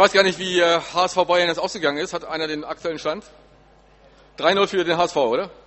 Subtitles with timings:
[0.00, 2.14] weiß gar nicht, wie HSV äh, Bayern jetzt ausgegangen ist.
[2.14, 3.22] Hat einer den aktuellen Stand?
[4.38, 5.50] 3-0 für den HSV, oder?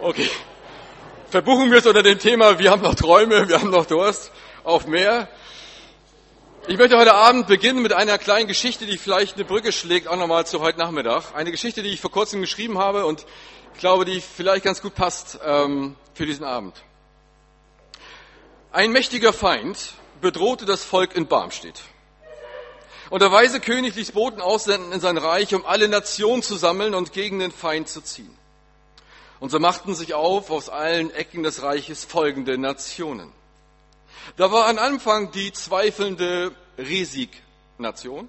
[0.00, 0.28] Okay.
[1.30, 4.30] Verbuchen wir es unter dem Thema, wir haben noch Träume, wir haben noch Durst
[4.62, 5.26] auf mehr.
[6.68, 10.16] Ich möchte heute Abend beginnen mit einer kleinen Geschichte, die vielleicht eine Brücke schlägt, auch
[10.16, 11.34] nochmal zu heute Nachmittag.
[11.34, 13.26] Eine Geschichte, die ich vor kurzem geschrieben habe und
[13.74, 16.76] ich glaube, die vielleicht ganz gut passt ähm, für diesen Abend.
[18.70, 21.82] Ein mächtiger Feind bedrohte das Volk in Barmstedt.
[23.10, 26.94] Und der weise König ließ Boten aussenden in sein Reich, um alle Nationen zu sammeln
[26.94, 28.36] und gegen den Feind zu ziehen.
[29.38, 33.32] Und so machten sich auf aus allen Ecken des Reiches folgende Nationen.
[34.36, 38.28] Da war am Anfang die zweifelnde Resig-Nation,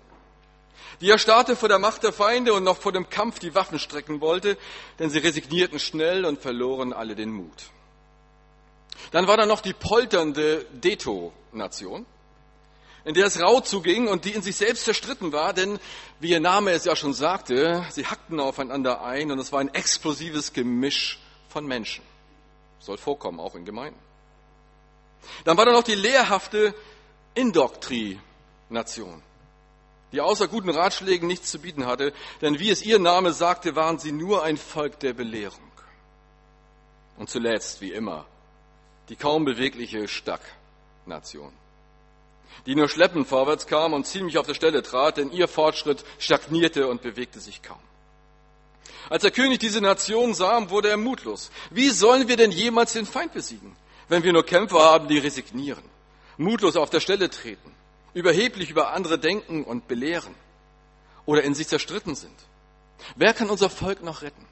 [1.02, 4.22] die erstarrte vor der Macht der Feinde und noch vor dem Kampf die Waffen strecken
[4.22, 4.58] wollte,
[5.00, 7.72] denn sie resignierten schnell und verloren alle den Mut.
[9.12, 12.06] Dann war da noch die polternde Deto-Nation,
[13.08, 15.80] in der es rau zuging und die in sich selbst zerstritten war, denn
[16.20, 19.74] wie ihr Name es ja schon sagte, sie hackten aufeinander ein und es war ein
[19.74, 22.04] explosives Gemisch von Menschen.
[22.80, 24.00] Soll vorkommen, auch in Gemeinden.
[25.46, 26.76] Dann war da noch die lehrhafte
[27.34, 29.24] Indoktrination,
[30.12, 32.12] die außer guten Ratschlägen nichts zu bieten hatte,
[32.42, 35.72] denn wie es ihr Name sagte, waren sie nur ein Volk der Belehrung.
[37.16, 38.26] Und zuletzt, wie immer,
[39.08, 41.54] die kaum bewegliche Stagnation,
[42.66, 46.88] die nur schleppend vorwärts kam und ziemlich auf der Stelle trat, denn ihr Fortschritt stagnierte
[46.88, 47.80] und bewegte sich kaum.
[49.10, 51.50] Als der König diese Nation sah, wurde er mutlos.
[51.70, 53.76] Wie sollen wir denn jemals den Feind besiegen,
[54.10, 55.84] wenn wir nur Kämpfer haben, die resignieren,
[56.38, 57.72] mutlos auf der Stelle treten,
[58.14, 60.36] überheblich über andere denken und belehren
[61.26, 62.36] oder in sich zerstritten sind?
[63.16, 64.46] Wer kann unser Volk noch retten?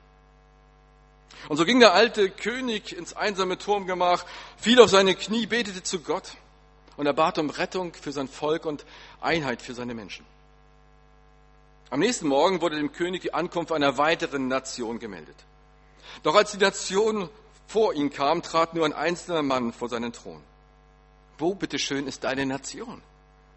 [1.49, 4.25] Und so ging der alte König ins einsame Turmgemach,
[4.57, 6.31] fiel auf seine Knie, betete zu Gott
[6.97, 8.85] und er bat um Rettung für sein Volk und
[9.21, 10.25] Einheit für seine Menschen.
[11.89, 15.35] Am nächsten Morgen wurde dem König die Ankunft einer weiteren Nation gemeldet.
[16.23, 17.29] Doch als die Nation
[17.67, 20.41] vor ihn kam, trat nur ein einzelner Mann vor seinen Thron.
[21.37, 23.01] Wo, bitteschön, ist deine Nation?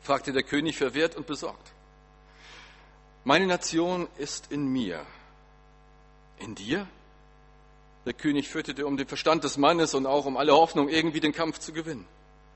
[0.00, 1.72] fragte der König verwirrt und besorgt.
[3.24, 5.04] Meine Nation ist in mir.
[6.38, 6.86] In dir?
[8.06, 11.32] Der König fürchtete um den Verstand des Mannes und auch um alle Hoffnung, irgendwie den
[11.32, 12.06] Kampf zu gewinnen.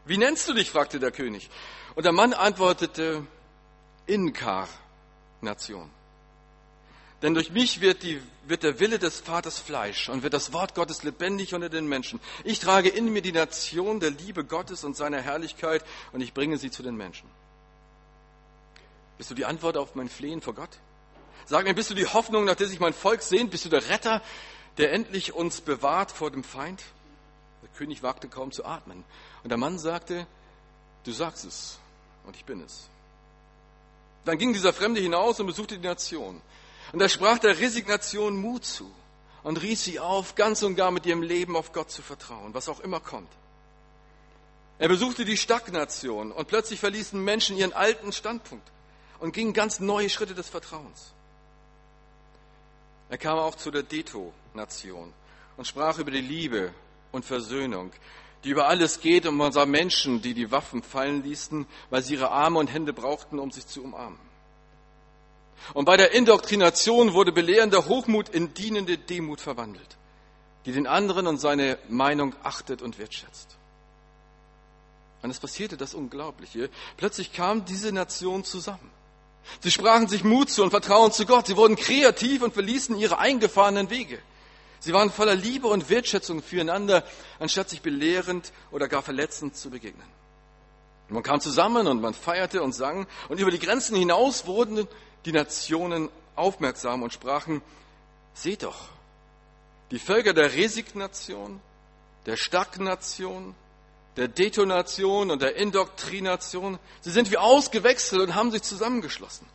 [0.05, 0.71] Wie nennst du dich?
[0.71, 1.49] fragte der König.
[1.95, 3.27] Und der Mann antwortete,
[4.07, 5.91] Inkarnation.
[7.23, 10.75] Denn durch mich wird, die, wird der Wille des Vaters Fleisch und wird das Wort
[10.75, 12.19] Gottes lebendig unter den Menschen.
[12.43, 16.59] Ich trage in mir die Nation der Liebe Gottes und seiner Herrlichkeit und ich bringe
[16.59, 17.29] sie zu den Menschen.
[19.19, 20.81] Bist du die Antwort auf mein Flehen vor Gott?
[21.47, 23.53] Sag mir, bist du die Hoffnung, nach der sich mein Volk sehnt?
[23.53, 24.21] Bist du der Retter,
[24.79, 26.83] der endlich uns bewahrt vor dem Feind?
[27.63, 29.05] Der König wagte kaum zu atmen.
[29.42, 30.26] Und der Mann sagte,
[31.04, 31.78] du sagst es
[32.25, 32.88] und ich bin es.
[34.25, 36.41] Dann ging dieser Fremde hinaus und besuchte die Nation.
[36.92, 38.91] Und er sprach der Resignation Mut zu
[39.42, 42.69] und rief sie auf, ganz und gar mit ihrem Leben auf Gott zu vertrauen, was
[42.69, 43.30] auch immer kommt.
[44.78, 48.69] Er besuchte die Stagnation und plötzlich verließen Menschen ihren alten Standpunkt
[49.20, 51.12] und gingen ganz neue Schritte des Vertrauens.
[53.09, 55.12] Er kam auch zu der Deto-Nation
[55.56, 56.72] und sprach über die Liebe
[57.12, 57.92] und Versöhnung,
[58.44, 62.14] die über alles geht, und man sah Menschen, die die Waffen fallen ließen, weil sie
[62.14, 64.19] ihre Arme und Hände brauchten, um sich zu umarmen.
[65.75, 69.97] Und bei der Indoktrination wurde belehrender Hochmut in dienende Demut verwandelt,
[70.66, 73.56] die den anderen und seine Meinung achtet und wertschätzt.
[75.22, 76.69] Und es passierte das Unglaubliche.
[76.97, 78.91] Plötzlich kam diese Nation zusammen.
[79.60, 81.47] Sie sprachen sich Mut zu und Vertrauen zu Gott.
[81.47, 84.19] Sie wurden kreativ und verließen ihre eingefahrenen Wege.
[84.82, 87.04] Sie waren voller Liebe und Wertschätzung füreinander,
[87.38, 90.09] anstatt sich belehrend oder gar verletzend zu begegnen.
[91.09, 94.88] Man kam zusammen und man feierte und sang und über die Grenzen hinaus wurden
[95.25, 97.62] die Nationen aufmerksam und sprachen,
[98.34, 98.88] seht doch,
[99.92, 101.60] die Völker der Resignation,
[102.26, 103.54] der Stagnation,
[104.16, 106.81] der Detonation und der Indoktrination.
[107.03, 109.47] Sie sind wie ausgewechselt und haben sich zusammengeschlossen.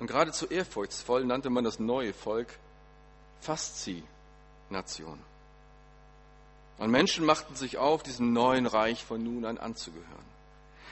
[0.00, 2.48] Und geradezu ehrfurchtsvoll nannte man das neue Volk
[3.44, 5.20] Faszination.
[6.78, 10.24] Und Menschen machten sich auf, diesem neuen Reich von nun an anzugehören.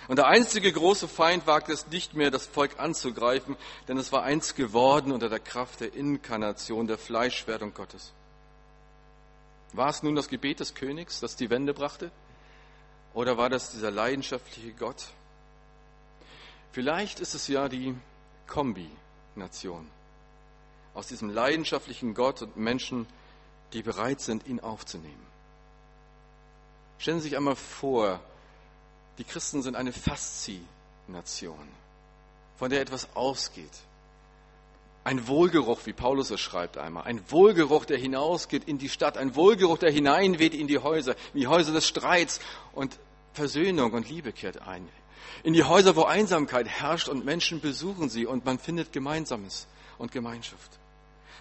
[0.09, 3.57] Und der einzige große Feind wagte es nicht mehr, das Volk anzugreifen,
[3.89, 8.13] denn es war eins geworden unter der Kraft der Inkarnation, der Fleischwerdung Gottes.
[9.73, 12.11] War es nun das Gebet des Königs, das die Wende brachte?
[13.15, 15.07] Oder war das dieser leidenschaftliche Gott?
[16.73, 17.95] Vielleicht ist es ja die
[18.47, 19.89] Kombination
[20.95, 23.07] aus diesem leidenschaftlichen Gott und Menschen,
[23.73, 25.27] die bereit sind, ihn aufzunehmen.
[26.99, 28.21] Stellen Sie sich einmal vor,
[29.19, 30.69] die Christen sind eine Faszination.
[31.09, 31.69] Nation,
[32.57, 33.71] von der etwas ausgeht.
[35.05, 37.05] Ein Wohlgeruch, wie Paulus es schreibt einmal.
[37.05, 39.19] Ein Wohlgeruch, der hinausgeht in die Stadt.
[39.19, 42.41] Ein Wohlgeruch, der hineinweht in die Häuser, in die Häuser des Streits.
[42.73, 42.99] Und
[43.33, 44.89] Versöhnung und Liebe kehrt ein.
[45.43, 49.67] In die Häuser, wo Einsamkeit herrscht und Menschen besuchen sie und man findet Gemeinsames
[49.99, 50.79] und Gemeinschaft.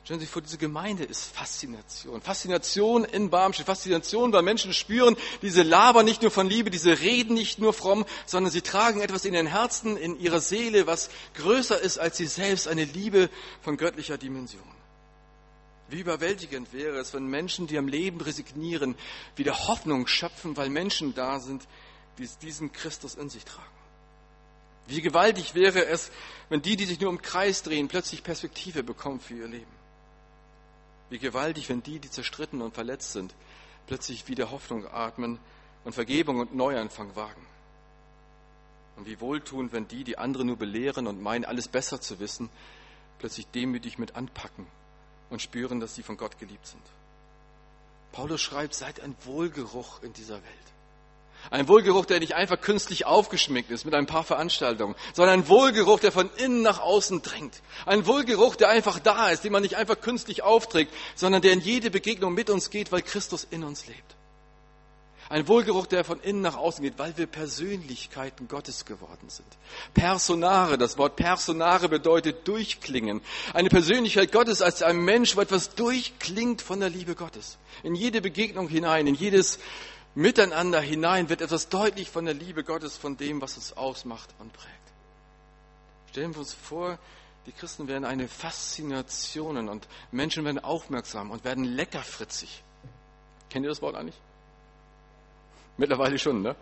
[0.03, 2.21] Stellen Sie sich vor, diese Gemeinde ist Faszination.
[2.21, 3.68] Faszination in Barmstedt.
[3.68, 8.06] Faszination, weil Menschen spüren, diese labern nicht nur von Liebe, diese reden nicht nur fromm,
[8.25, 12.25] sondern sie tragen etwas in ihren Herzen, in ihrer Seele, was größer ist als sie
[12.25, 13.30] selbst, eine Liebe
[13.62, 14.63] von göttlicher Dimension.
[15.88, 18.95] Wie überwältigend wäre es, wenn Menschen, die am Leben resignieren,
[19.36, 21.68] wieder Hoffnung schöpfen, weil Menschen da sind,
[22.18, 23.68] die diesen Christus in sich tragen.
[24.88, 26.09] Wie gewaltig wäre es,
[26.50, 29.81] wenn die, die sich nur im Kreis drehen, plötzlich Perspektive bekommen für ihr Leben.
[31.12, 33.36] Wie gewaltig, wenn die, die zerstritten und verletzt sind,
[33.86, 35.40] plötzlich wieder Hoffnung atmen
[35.84, 37.46] und Vergebung und Neuanfang wagen.
[38.96, 42.50] Und wie wohltuend, wenn die, die andere nur belehren und meinen, alles besser zu wissen,
[43.19, 44.66] plötzlich demütig mit anpacken
[45.30, 46.81] und spüren, dass sie von Gott geliebt sind.
[48.13, 50.74] Paulus schreibt, seid ein Wohlgeruch in dieser Welt.
[51.49, 55.99] Ein Wohlgeruch, der nicht einfach künstlich aufgeschmückt ist mit ein paar Veranstaltungen, sondern ein Wohlgeruch,
[55.99, 57.61] der von innen nach außen dringt.
[57.85, 61.61] Ein Wohlgeruch, der einfach da ist, den man nicht einfach künstlich aufträgt, sondern der in
[61.61, 64.15] jede Begegnung mit uns geht, weil Christus in uns lebt.
[65.31, 69.47] Ein Wohlgeruch, der von innen nach außen geht, weil wir Persönlichkeiten Gottes geworden sind.
[69.93, 73.21] Personare, das Wort Personare bedeutet durchklingen.
[73.53, 77.57] Eine Persönlichkeit Gottes als ein Mensch, wo etwas durchklingt von der Liebe Gottes.
[77.81, 79.59] In jede Begegnung hinein, in jedes
[80.13, 84.52] Miteinander hinein wird etwas deutlich von der Liebe Gottes, von dem, was uns ausmacht und
[84.52, 84.69] prägt.
[86.10, 87.00] Stellen wir uns vor,
[87.46, 92.62] die Christen werden eine Faszination und Menschen werden aufmerksam und werden leckerfritzig.
[93.50, 94.19] Kennt ihr das Wort eigentlich?
[95.78, 96.56] Mittlerweile schon, ne?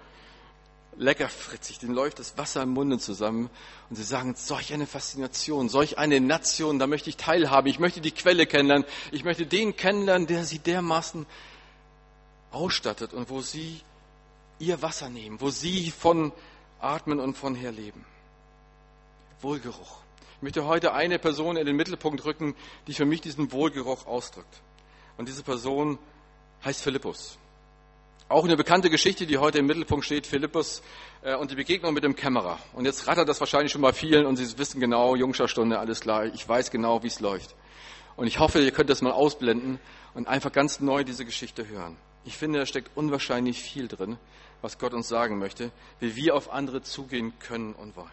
[0.95, 3.49] Leckerfritzig, denen läuft das Wasser im Munde zusammen
[3.89, 8.01] und sie sagen, solch eine Faszination, solch eine Nation, da möchte ich teilhaben, ich möchte
[8.01, 11.25] die Quelle kennenlernen, ich möchte den kennenlernen, der sie dermaßen
[12.51, 13.81] ausstattet und wo sie
[14.59, 16.31] ihr Wasser nehmen, wo sie von
[16.79, 18.05] atmen und von her leben.
[19.41, 20.01] Wohlgeruch.
[20.37, 22.55] Ich möchte heute eine Person in den Mittelpunkt rücken,
[22.87, 24.61] die für mich diesen Wohlgeruch ausdrückt.
[25.17, 25.97] Und diese Person
[26.63, 27.37] heißt Philippus.
[28.29, 30.81] Auch eine bekannte Geschichte, die heute im Mittelpunkt steht, Philippus
[31.23, 32.59] äh, und die Begegnung mit dem Kämmerer.
[32.73, 36.01] Und jetzt rattert das wahrscheinlich schon bei vielen und Sie wissen genau, Jungscher Stunde, alles
[36.01, 37.55] klar, ich weiß genau, wie es läuft.
[38.15, 39.79] Und ich hoffe, ihr könnt das mal ausblenden
[40.13, 41.97] und einfach ganz neu diese Geschichte hören.
[42.25, 44.17] Ich finde, da steckt unwahrscheinlich viel drin,
[44.61, 48.09] was Gott uns sagen möchte, wie wir auf andere zugehen können und wollen.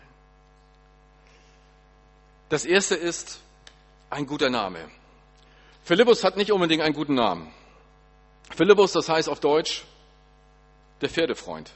[2.49, 3.41] Das erste ist
[4.09, 4.79] ein guter Name.
[5.83, 7.53] Philippus hat nicht unbedingt einen guten Namen.
[8.55, 9.85] Philippus, das heißt auf Deutsch
[11.01, 11.73] der Pferdefreund.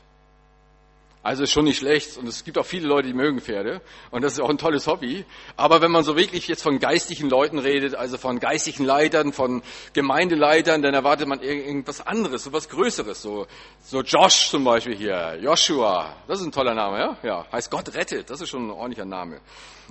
[1.22, 4.22] Also ist schon nicht schlecht und es gibt auch viele Leute, die mögen Pferde und
[4.22, 5.26] das ist auch ein tolles Hobby.
[5.54, 9.62] Aber wenn man so wirklich jetzt von geistlichen Leuten redet, also von geistlichen Leitern, von
[9.92, 13.20] Gemeindeleitern, dann erwartet man irgendwas anderes, so was Größeres.
[13.20, 13.46] So,
[13.82, 17.16] so Josh zum Beispiel hier, Joshua, das ist ein toller Name, ja?
[17.22, 19.42] Ja, heißt Gott rettet, das ist schon ein ordentlicher Name.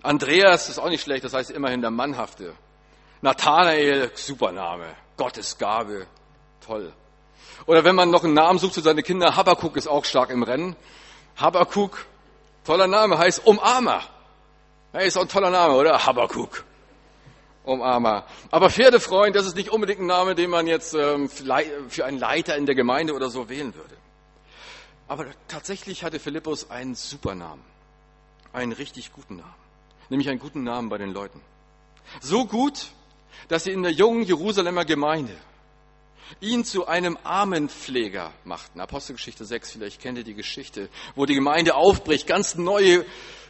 [0.02, 2.54] Andreas ist auch nicht schlecht, das heißt immerhin der Mannhafte.
[3.22, 6.08] Nathanael, super Name, Gottes Gabe,
[6.66, 6.92] toll.
[7.68, 10.42] Oder wenn man noch einen Namen sucht für seine Kinder, Habakkuk ist auch stark im
[10.42, 10.76] Rennen.
[11.40, 12.06] Habakuk,
[12.66, 14.04] toller Name, heißt Umarmer.
[14.94, 16.06] Ja, ist auch ein toller Name, oder?
[16.06, 16.66] Habakuk.
[17.64, 18.26] Umarmer.
[18.52, 22.56] Aber Pferdefreund, das ist nicht unbedingt ein Name, den man jetzt ähm, für einen Leiter
[22.56, 23.96] in der Gemeinde oder so wählen würde.
[25.08, 27.64] Aber tatsächlich hatte Philippus einen super Namen.
[28.54, 29.56] Einen richtig guten Namen.
[30.10, 31.42] Nämlich einen guten Namen bei den Leuten.
[32.22, 32.88] So gut,
[33.48, 35.36] dass sie in der jungen Jerusalemer Gemeinde
[36.42, 38.80] ihn zu einem Armenpfleger machten.
[38.80, 43.04] Apostelgeschichte 6, vielleicht kennt ihr die Geschichte, wo die Gemeinde aufbricht, ganz neu,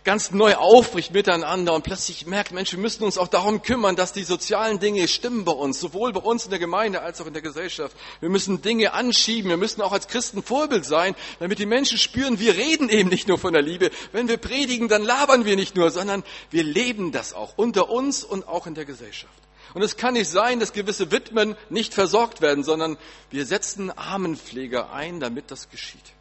[0.03, 4.13] ganz neu aufbricht miteinander und plötzlich merkt, Mensch, wir müssen uns auch darum kümmern, dass
[4.13, 7.33] die sozialen Dinge stimmen bei uns, sowohl bei uns in der Gemeinde als auch in
[7.33, 7.95] der Gesellschaft.
[8.19, 12.39] Wir müssen Dinge anschieben, wir müssen auch als Christen Vorbild sein, damit die Menschen spüren,
[12.39, 13.91] wir reden eben nicht nur von der Liebe.
[14.11, 18.23] Wenn wir predigen, dann labern wir nicht nur, sondern wir leben das auch unter uns
[18.23, 19.48] und auch in der Gesellschaft.
[19.73, 22.97] Und es kann nicht sein, dass gewisse Witwen nicht versorgt werden, sondern
[23.29, 26.13] wir setzen Armenpfleger ein, damit das geschieht.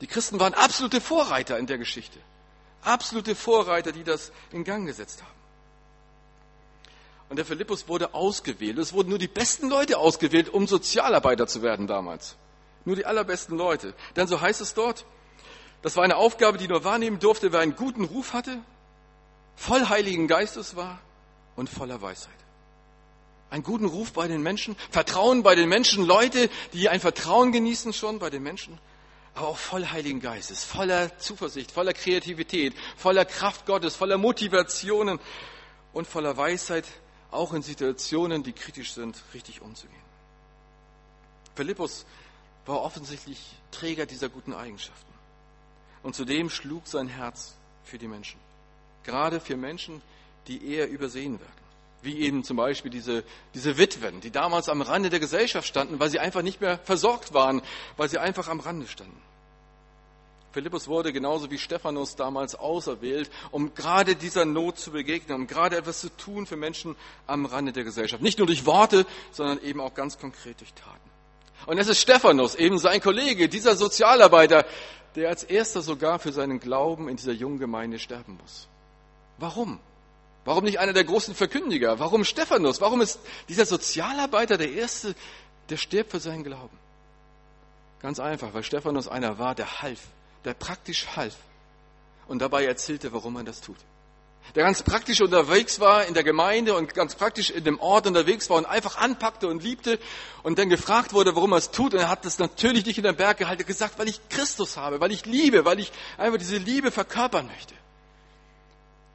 [0.00, 2.18] Die Christen waren absolute Vorreiter in der Geschichte.
[2.82, 5.30] Absolute Vorreiter, die das in Gang gesetzt haben.
[7.28, 8.78] Und der Philippus wurde ausgewählt.
[8.78, 12.36] Es wurden nur die besten Leute ausgewählt, um Sozialarbeiter zu werden damals.
[12.84, 13.94] Nur die allerbesten Leute.
[14.16, 15.06] Denn so heißt es dort,
[15.82, 18.58] das war eine Aufgabe, die nur wahrnehmen durfte, wer einen guten Ruf hatte,
[19.56, 21.00] voll Heiligen Geistes war
[21.56, 22.41] und voller Weisheit
[23.52, 27.92] einen guten Ruf bei den Menschen, Vertrauen bei den Menschen, Leute, die ein Vertrauen genießen
[27.92, 28.78] schon bei den Menschen,
[29.34, 35.20] aber auch voll Heiligen Geistes, voller Zuversicht, voller Kreativität, voller Kraft Gottes, voller Motivationen
[35.92, 36.86] und voller Weisheit,
[37.30, 40.00] auch in Situationen, die kritisch sind, richtig umzugehen.
[41.54, 42.06] Philippus
[42.64, 43.38] war offensichtlich
[43.70, 45.12] Träger dieser guten Eigenschaften.
[46.02, 47.54] Und zudem schlug sein Herz
[47.84, 48.40] für die Menschen.
[49.04, 50.00] Gerade für Menschen,
[50.46, 51.61] die eher übersehen werden.
[52.02, 53.22] Wie eben zum Beispiel diese,
[53.54, 57.32] diese Witwen, die damals am Rande der Gesellschaft standen, weil sie einfach nicht mehr versorgt
[57.32, 57.62] waren,
[57.96, 59.20] weil sie einfach am Rande standen.
[60.52, 65.76] Philippus wurde genauso wie Stephanus damals auserwählt, um gerade dieser Not zu begegnen, um gerade
[65.76, 66.94] etwas zu tun für Menschen
[67.26, 68.22] am Rande der Gesellschaft.
[68.22, 71.10] Nicht nur durch Worte, sondern eben auch ganz konkret durch Taten.
[71.66, 74.66] Und es ist Stephanus, eben sein Kollege, dieser Sozialarbeiter,
[75.14, 78.68] der als erster sogar für seinen Glauben in dieser jungen Gemeinde sterben muss.
[79.38, 79.80] Warum?
[80.44, 81.98] Warum nicht einer der großen Verkündiger?
[81.98, 82.80] Warum Stephanus?
[82.80, 85.14] Warum ist dieser Sozialarbeiter der Erste,
[85.68, 86.76] der stirbt für seinen Glauben?
[88.00, 90.00] Ganz einfach, weil Stephanus einer war, der half,
[90.44, 91.36] der praktisch half
[92.26, 93.76] und dabei erzählte, warum er das tut.
[94.56, 98.50] Der ganz praktisch unterwegs war in der Gemeinde und ganz praktisch in dem Ort unterwegs
[98.50, 100.00] war und einfach anpackte und liebte
[100.42, 101.94] und dann gefragt wurde, warum er es tut.
[101.94, 105.00] Und er hat das natürlich nicht in den Berg gehalten, gesagt, weil ich Christus habe,
[105.00, 107.74] weil ich liebe, weil ich einfach diese Liebe verkörpern möchte.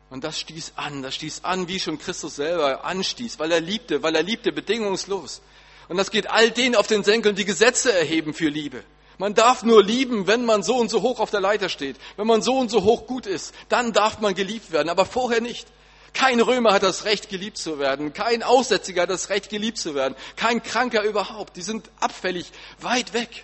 [0.09, 4.03] Und das stieß an, das stieß an, wie schon Christus selber anstieß, weil er liebte,
[4.03, 5.41] weil er liebte bedingungslos.
[5.89, 8.83] Und das geht all denen auf den Senkeln, die Gesetze erheben für Liebe.
[9.17, 12.27] Man darf nur lieben, wenn man so und so hoch auf der Leiter steht, wenn
[12.27, 13.53] man so und so hoch gut ist.
[13.67, 15.67] Dann darf man geliebt werden, aber vorher nicht.
[16.13, 18.13] Kein Römer hat das Recht, geliebt zu werden.
[18.13, 20.15] Kein Aussätziger hat das Recht, geliebt zu werden.
[20.35, 21.57] Kein Kranker überhaupt.
[21.57, 23.43] Die sind abfällig, weit weg.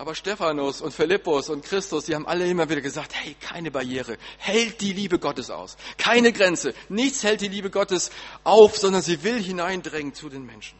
[0.00, 4.16] Aber Stephanus und Philippus und Christus, die haben alle immer wieder gesagt, hey, keine Barriere,
[4.38, 5.76] hält die Liebe Gottes aus.
[5.98, 6.72] Keine Grenze.
[6.88, 8.10] Nichts hält die Liebe Gottes
[8.42, 10.78] auf, sondern sie will hineindrängen zu den Menschen.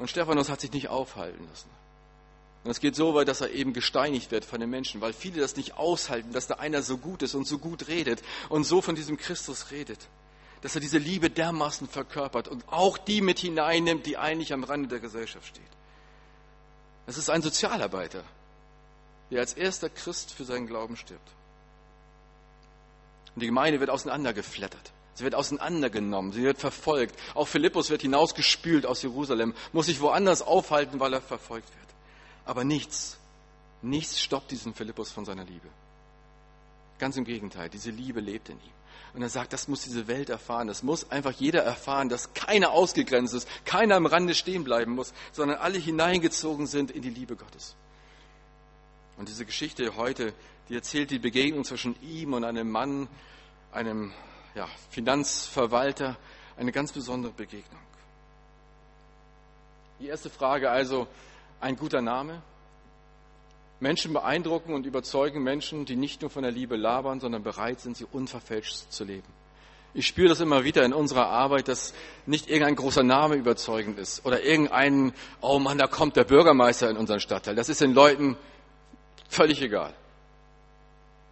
[0.00, 1.70] Und Stephanus hat sich nicht aufhalten lassen.
[2.64, 5.40] Und es geht so weit, dass er eben gesteinigt wird von den Menschen, weil viele
[5.40, 8.82] das nicht aushalten, dass da einer so gut ist und so gut redet und so
[8.82, 10.00] von diesem Christus redet.
[10.62, 14.88] Dass er diese Liebe dermaßen verkörpert und auch die mit hineinnimmt, die eigentlich am Rande
[14.88, 15.77] der Gesellschaft steht.
[17.08, 18.22] Es ist ein Sozialarbeiter,
[19.30, 21.30] der als erster Christ für seinen Glauben stirbt.
[23.34, 24.92] Und die Gemeinde wird auseinandergeflattert.
[25.14, 27.18] Sie wird auseinandergenommen, sie wird verfolgt.
[27.34, 31.88] Auch Philippus wird hinausgespült aus Jerusalem, muss sich woanders aufhalten, weil er verfolgt wird.
[32.44, 33.16] Aber nichts,
[33.80, 35.68] nichts stoppt diesen Philippus von seiner Liebe.
[36.98, 38.77] Ganz im Gegenteil, diese Liebe lebt in ihm.
[39.14, 40.68] Und er sagt, das muss diese Welt erfahren.
[40.68, 45.12] Das muss einfach jeder erfahren, dass keiner ausgegrenzt ist, keiner am Rande stehen bleiben muss,
[45.32, 47.74] sondern alle hineingezogen sind in die Liebe Gottes.
[49.16, 50.32] Und diese Geschichte heute,
[50.68, 53.08] die erzählt die Begegnung zwischen ihm und einem Mann,
[53.72, 54.12] einem
[54.54, 56.16] ja, Finanzverwalter,
[56.56, 57.80] eine ganz besondere Begegnung.
[60.00, 61.08] Die erste Frage also,
[61.60, 62.42] ein guter Name.
[63.80, 67.96] Menschen beeindrucken und überzeugen Menschen, die nicht nur von der Liebe labern, sondern bereit sind,
[67.96, 69.28] sie unverfälscht zu leben.
[69.94, 71.94] Ich spüre das immer wieder in unserer Arbeit, dass
[72.26, 76.96] nicht irgendein großer Name überzeugend ist oder irgendein, oh Mann, da kommt der Bürgermeister in
[76.96, 77.54] unseren Stadtteil.
[77.54, 78.36] Das ist den Leuten
[79.28, 79.94] völlig egal.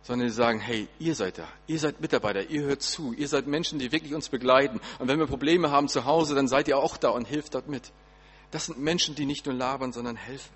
[0.03, 3.47] Sondern sie sagen, hey, ihr seid da, ihr seid Mitarbeiter, ihr hört zu, ihr seid
[3.47, 4.81] Menschen, die wirklich uns begleiten.
[4.99, 7.69] Und wenn wir Probleme haben zu Hause, dann seid ihr auch da und hilft dort
[7.69, 7.93] mit.
[8.53, 10.53] Das sind Menschen, die nicht nur labern, sondern helfen.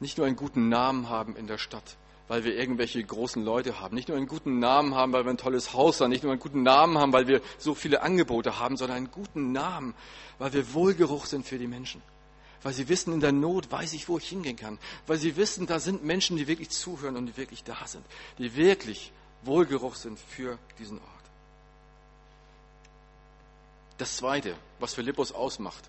[0.00, 3.94] Nicht nur einen guten Namen haben in der Stadt, weil wir irgendwelche großen Leute haben.
[3.94, 6.10] Nicht nur einen guten Namen haben, weil wir ein tolles Haus haben.
[6.10, 9.52] Nicht nur einen guten Namen haben, weil wir so viele Angebote haben, sondern einen guten
[9.52, 9.94] Namen,
[10.38, 12.02] weil wir Wohlgeruch sind für die Menschen.
[12.62, 14.78] Weil sie wissen, in der Not weiß ich, wo ich hingehen kann.
[15.06, 18.04] Weil sie wissen, da sind Menschen, die wirklich zuhören und die wirklich da sind.
[18.38, 21.06] Die wirklich Wohlgeruch sind für diesen Ort.
[23.98, 25.88] Das Zweite, was Philippus ausmacht,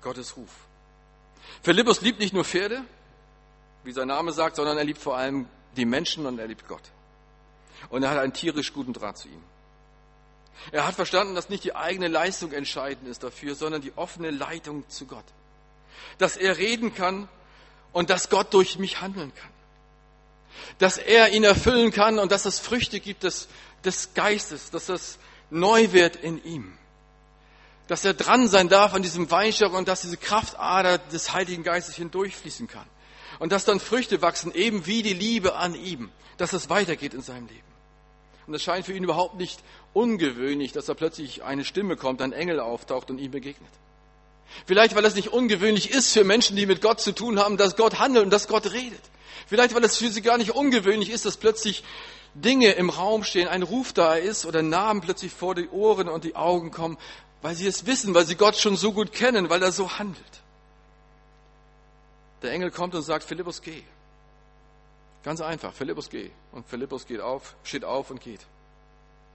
[0.00, 0.50] Gottes Ruf.
[1.62, 2.84] Philippus liebt nicht nur Pferde,
[3.86, 6.82] wie sein Name sagt, sondern er liebt vor allem die Menschen und er liebt Gott.
[7.88, 9.42] Und er hat einen tierisch guten Draht zu ihm.
[10.72, 14.88] Er hat verstanden, dass nicht die eigene Leistung entscheidend ist dafür, sondern die offene Leitung
[14.88, 15.24] zu Gott.
[16.18, 17.28] Dass er reden kann
[17.92, 19.50] und dass Gott durch mich handeln kann.
[20.78, 23.48] Dass er ihn erfüllen kann und dass es Früchte gibt des,
[23.84, 25.18] des Geistes, dass es
[25.50, 26.76] neu wird in ihm
[27.88, 31.94] dass er dran sein darf an diesem Weinstock und dass diese Kraftader des Heiligen Geistes
[31.94, 32.86] hindurchfließen kann.
[33.38, 37.22] Und dass dann Früchte wachsen, eben wie die Liebe an ihm, dass es weitergeht in
[37.22, 37.62] seinem Leben.
[38.46, 39.60] Und es scheint für ihn überhaupt nicht
[39.92, 43.70] ungewöhnlich, dass da plötzlich eine Stimme kommt, ein Engel auftaucht und ihm begegnet.
[44.64, 47.76] Vielleicht, weil es nicht ungewöhnlich ist für Menschen, die mit Gott zu tun haben, dass
[47.76, 49.00] Gott handelt und dass Gott redet.
[49.46, 51.82] Vielleicht, weil es für sie gar nicht ungewöhnlich ist, dass plötzlich
[52.34, 56.24] Dinge im Raum stehen, ein Ruf da ist oder Namen plötzlich vor die Ohren und
[56.24, 56.98] die Augen kommen,
[57.42, 60.24] weil sie es wissen, weil sie Gott schon so gut kennen, weil er so handelt.
[62.46, 63.82] Der Engel kommt und sagt, Philippus, geh.
[65.24, 66.30] Ganz einfach, Philippus, geh.
[66.52, 68.46] Und Philippus geht auf, steht auf und geht.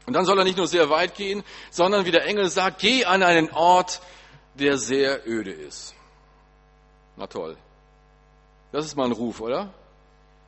[0.06, 3.04] Und dann soll er nicht nur sehr weit gehen, sondern wie der Engel sagt, geh
[3.04, 4.02] an einen Ort,
[4.54, 5.94] der sehr öde ist.
[7.18, 7.58] Na toll.
[8.72, 9.74] Das ist mal ein Ruf, oder?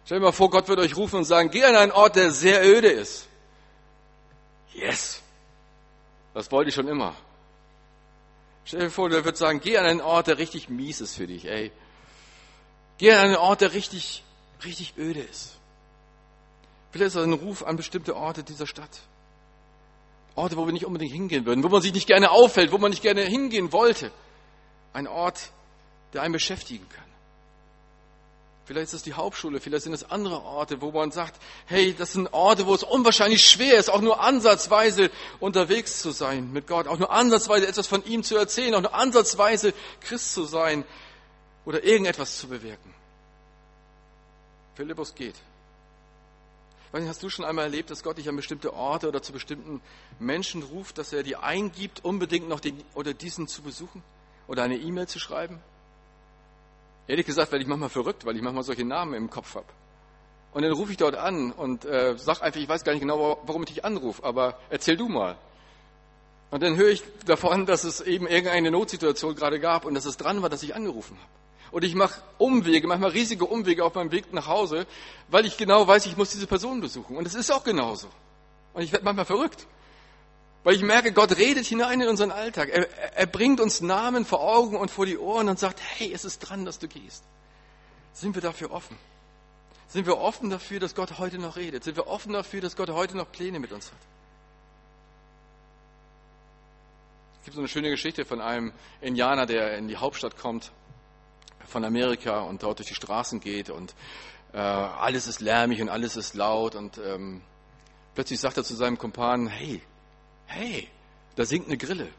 [0.05, 2.31] Stell dir mal vor, Gott wird euch rufen und sagen, geh an einen Ort, der
[2.31, 3.27] sehr öde ist.
[4.71, 5.21] Yes.
[6.33, 7.13] Das wollte ich schon immer.
[8.63, 11.27] Stell dir vor, der wird sagen, geh an einen Ort, der richtig mies ist für
[11.27, 11.73] dich, ey.
[13.03, 14.23] Geh an einen Ort, der richtig,
[14.63, 15.57] richtig öde ist.
[16.89, 19.01] Vielleicht ist das ein Ruf an bestimmte Orte dieser Stadt.
[20.35, 22.91] Orte, wo wir nicht unbedingt hingehen würden, wo man sich nicht gerne auffällt, wo man
[22.91, 24.09] nicht gerne hingehen wollte.
[24.93, 25.51] Ein Ort,
[26.13, 27.03] der einen beschäftigen kann.
[28.63, 32.13] Vielleicht ist es die Hauptschule, vielleicht sind es andere Orte, wo man sagt, hey, das
[32.13, 36.87] sind Orte, wo es unwahrscheinlich schwer ist, auch nur ansatzweise unterwegs zu sein mit Gott,
[36.87, 40.85] auch nur ansatzweise etwas von ihm zu erzählen, auch nur ansatzweise Christ zu sein
[41.65, 42.92] oder irgendetwas zu bewirken.
[44.75, 45.35] Philippus geht.
[46.93, 49.81] Hast du schon einmal erlebt, dass Gott dich an bestimmte Orte oder zu bestimmten
[50.19, 54.03] Menschen ruft, dass er dir eingibt, unbedingt noch den oder diesen zu besuchen
[54.47, 55.59] oder eine E-Mail zu schreiben?
[57.07, 59.65] Ehrlich gesagt werde ich manchmal verrückt, weil ich manchmal solche Namen im Kopf habe.
[60.53, 63.41] Und dann rufe ich dort an und äh, sage einfach, ich weiß gar nicht genau,
[63.43, 65.35] warum ich dich anrufe, aber erzähl du mal.
[66.51, 70.17] Und dann höre ich davon, dass es eben irgendeine Notsituation gerade gab und dass es
[70.17, 71.42] dran war, dass ich angerufen habe.
[71.73, 74.85] Und ich mache Umwege, manchmal riesige Umwege auf meinem Weg nach Hause,
[75.29, 77.17] weil ich genau weiß, ich muss diese Person besuchen.
[77.17, 78.09] Und es ist auch genauso.
[78.75, 79.65] Und ich werde manchmal verrückt.
[80.63, 82.69] Weil ich merke, Gott redet hinein in unseren Alltag.
[82.69, 86.25] Er, er bringt uns Namen vor Augen und vor die Ohren und sagt, hey, es
[86.25, 87.23] ist dran, dass du gehst.
[88.13, 88.95] Sind wir dafür offen?
[89.87, 91.83] Sind wir offen dafür, dass Gott heute noch redet?
[91.83, 93.97] Sind wir offen dafür, dass Gott heute noch Pläne mit uns hat?
[97.39, 100.71] Es gibt so eine schöne Geschichte von einem Indianer, der in die Hauptstadt kommt
[101.67, 103.93] von Amerika und dort durch die Straßen geht und
[104.53, 107.41] äh, alles ist lärmig und alles ist laut und ähm,
[108.15, 109.81] plötzlich sagt er zu seinem Kumpan, hey,
[110.45, 110.87] hey,
[111.35, 112.09] da singt eine Grille.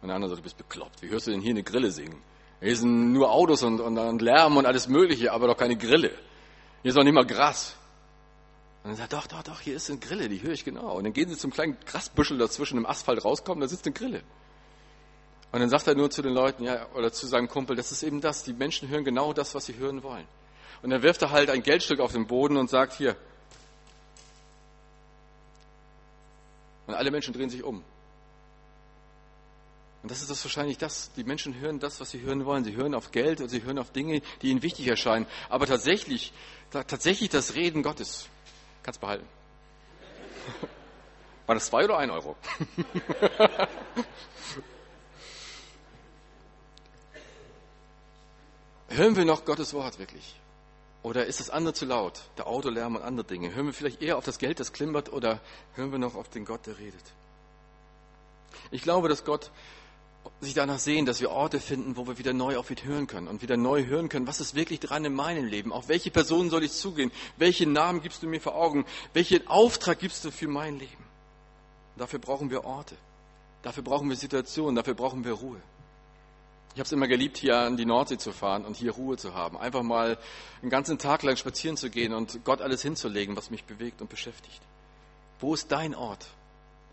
[0.00, 2.22] Und der andere sagt, du bist bekloppt, wie hörst du denn hier eine Grille singen?
[2.60, 6.10] Hier sind nur Autos und, und, und Lärm und alles Mögliche, aber doch keine Grille.
[6.82, 7.76] Hier ist noch nicht mal Gras.
[8.82, 10.96] Und dann sagt doch, doch, doch, hier ist eine Grille, die höre ich genau.
[10.96, 14.22] Und dann gehen sie zum kleinen Grasbüschel dazwischen im Asphalt rauskommen, da sitzt eine Grille.
[15.50, 18.02] Und dann sagt er nur zu den Leuten, ja, oder zu seinem Kumpel, das ist
[18.02, 20.26] eben das, die Menschen hören genau das, was sie hören wollen.
[20.82, 23.16] Und dann wirft er halt ein Geldstück auf den Boden und sagt, hier,
[26.88, 27.84] Und alle Menschen drehen sich um.
[30.02, 31.12] Und das ist das wahrscheinlich das.
[31.12, 32.64] Die Menschen hören das, was sie hören wollen.
[32.64, 35.26] Sie hören auf Geld und sie hören auf Dinge, die ihnen wichtig erscheinen.
[35.50, 36.32] Aber tatsächlich,
[36.70, 38.26] tatsächlich das Reden Gottes.
[38.82, 39.26] Kannst behalten.
[41.46, 42.36] War das zwei oder ein Euro?
[48.88, 50.34] hören wir noch Gottes Wort wirklich?
[51.02, 52.20] Oder ist das andere zu laut?
[52.36, 53.54] Der Autolärm und andere Dinge.
[53.54, 55.40] Hören wir vielleicht eher auf das Geld, das klimpert, oder
[55.74, 57.04] hören wir noch auf den Gott, der redet?
[58.70, 59.50] Ich glaube, dass Gott
[60.40, 63.28] sich danach sehen, dass wir Orte finden, wo wir wieder neu auf ihn hören können
[63.28, 65.72] und wieder neu hören können, was ist wirklich dran in meinem Leben?
[65.72, 67.10] Auf welche Personen soll ich zugehen?
[67.36, 68.84] Welche Namen gibst du mir vor Augen?
[69.14, 71.04] Welchen Auftrag gibst du für mein Leben?
[71.96, 72.96] dafür brauchen wir Orte.
[73.62, 74.76] Dafür brauchen wir Situationen.
[74.76, 75.60] Dafür brauchen wir Ruhe.
[76.74, 79.34] Ich habe es immer geliebt, hier an die Nordsee zu fahren und hier Ruhe zu
[79.34, 79.56] haben.
[79.56, 80.18] Einfach mal
[80.62, 84.10] einen ganzen Tag lang spazieren zu gehen und Gott alles hinzulegen, was mich bewegt und
[84.10, 84.60] beschäftigt.
[85.40, 86.28] Wo ist dein Ort?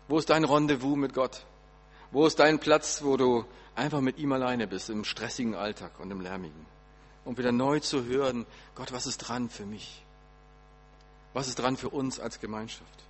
[0.08, 1.44] Wo ist dein Rendezvous mit Gott?
[2.10, 6.10] Wo ist dein Platz, wo du einfach mit ihm alleine bist, im stressigen Alltag und
[6.10, 6.66] im lärmigen?
[7.24, 10.04] Um wieder neu zu hören, Gott, was ist dran für mich?
[11.32, 13.04] Was ist dran für uns als Gemeinschaft?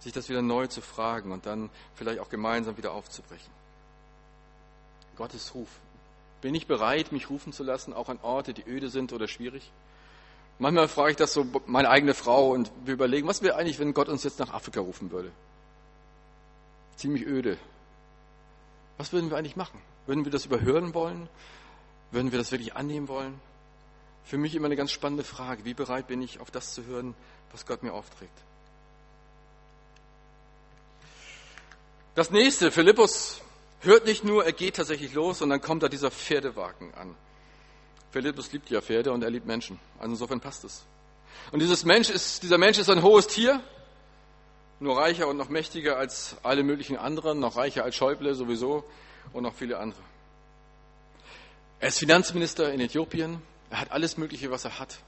[0.00, 3.63] Sich das wieder neu zu fragen und dann vielleicht auch gemeinsam wieder aufzubrechen.
[5.16, 5.68] Gottes Ruf.
[6.40, 9.70] Bin ich bereit, mich rufen zu lassen, auch an Orte, die öde sind oder schwierig?
[10.58, 13.94] Manchmal frage ich das so meine eigene Frau und wir überlegen, was wäre eigentlich, wenn
[13.94, 15.32] Gott uns jetzt nach Afrika rufen würde?
[16.96, 17.56] Ziemlich öde.
[18.98, 19.80] Was würden wir eigentlich machen?
[20.06, 21.28] Würden wir das überhören wollen?
[22.12, 23.40] Würden wir das wirklich annehmen wollen?
[24.24, 25.64] Für mich immer eine ganz spannende Frage.
[25.64, 27.14] Wie bereit bin ich, auf das zu hören,
[27.50, 28.38] was Gott mir aufträgt?
[32.14, 33.40] Das nächste, Philippus
[33.84, 37.14] hört nicht nur, er geht tatsächlich los und dann kommt da dieser Pferdewagen an.
[38.10, 39.78] Philippus liebt ja Pferde und er liebt Menschen.
[39.98, 40.84] Also insofern passt es.
[41.50, 43.60] Und dieses Mensch ist, dieser Mensch ist ein hohes Tier,
[44.80, 48.84] nur reicher und noch mächtiger als alle möglichen anderen, noch reicher als Schäuble sowieso
[49.32, 50.00] und noch viele andere.
[51.80, 53.42] Er ist Finanzminister in Äthiopien.
[53.70, 54.98] Er hat alles Mögliche, was er hat.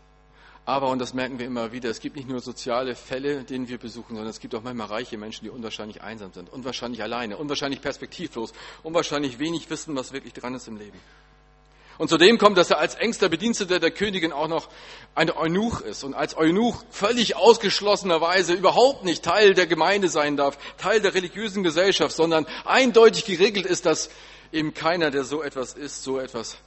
[0.68, 3.79] Aber, und das merken wir immer wieder, es gibt nicht nur soziale Fälle, denen wir
[3.79, 7.81] besuchen, sondern es gibt auch manchmal reiche Menschen, die unwahrscheinlich einsam sind, unwahrscheinlich alleine, unwahrscheinlich
[7.81, 8.52] perspektivlos,
[8.83, 10.98] unwahrscheinlich wenig wissen, was wirklich dran ist im Leben.
[11.98, 14.68] Und zudem kommt, dass er als engster Bediensteter der Königin auch noch
[15.14, 20.59] ein Eunuch ist und als Eunuch völlig ausgeschlossenerweise überhaupt nicht Teil der Gemeinde sein darf,
[20.79, 24.11] Teil der religiösen Gesellschaft, sondern eindeutig geregelt ist, dass
[24.52, 26.59] eben keiner, der so etwas ist, so etwas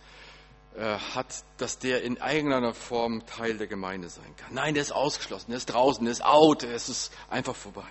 [0.77, 4.53] hat, dass der in eigener Form Teil der Gemeinde sein kann.
[4.53, 7.88] Nein, der ist ausgeschlossen, der ist draußen, der ist out, es ist einfach vorbei.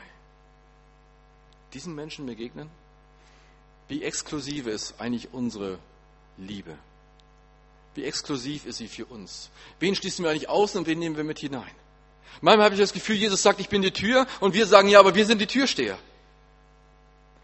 [1.74, 2.70] Diesen Menschen begegnen?
[3.88, 5.78] Wie exklusiv ist eigentlich unsere
[6.36, 6.76] Liebe?
[7.94, 9.50] Wie exklusiv ist sie für uns?
[9.80, 11.70] Wen schließen wir eigentlich aus und wen nehmen wir mit hinein?
[12.40, 15.00] Manchmal habe ich das Gefühl, Jesus sagt, ich bin die Tür und wir sagen, ja,
[15.00, 15.98] aber wir sind die Türsteher.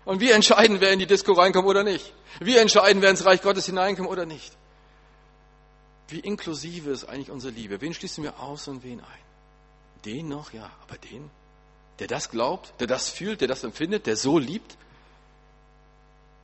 [0.05, 2.13] Und wir entscheiden, wer in die Disco reinkommt oder nicht.
[2.39, 4.53] Wir entscheiden, wer ins Reich Gottes hineinkommt oder nicht.
[6.09, 7.81] Wie inklusive ist eigentlich unsere Liebe?
[7.81, 9.25] Wen schließen wir aus und wen ein?
[10.05, 11.31] Den noch, ja, aber den,
[11.99, 14.77] der das glaubt, der das fühlt, der das empfindet, der so liebt,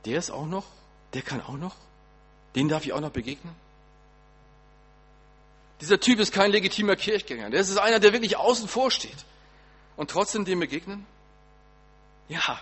[0.05, 0.65] der ist auch noch,
[1.13, 1.75] der kann auch noch,
[2.55, 3.53] den darf ich auch noch begegnen?
[5.79, 7.49] Dieser Typ ist kein legitimer Kirchgänger.
[7.49, 9.25] Das ist einer, der wirklich außen vor steht.
[9.97, 11.05] Und trotzdem dem begegnen?
[12.29, 12.59] Ja,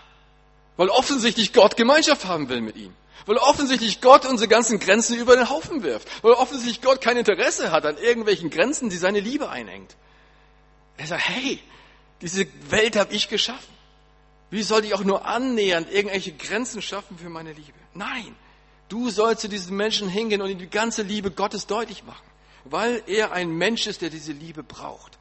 [0.80, 2.94] weil offensichtlich Gott Gemeinschaft haben will mit ihm.
[3.26, 6.08] Weil offensichtlich Gott unsere ganzen Grenzen über den Haufen wirft.
[6.24, 9.94] Weil offensichtlich Gott kein Interesse hat an irgendwelchen Grenzen, die seine Liebe einengt.
[10.96, 11.60] Er sagt, hey,
[12.22, 13.74] diese Welt habe ich geschaffen.
[14.48, 17.78] Wie sollte ich auch nur annähernd irgendwelche Grenzen schaffen für meine Liebe?
[17.92, 18.34] Nein,
[18.88, 22.24] du sollst zu diesen Menschen hingehen und ihnen die ganze Liebe Gottes deutlich machen
[22.64, 25.18] weil er ein Mensch ist, der diese Liebe braucht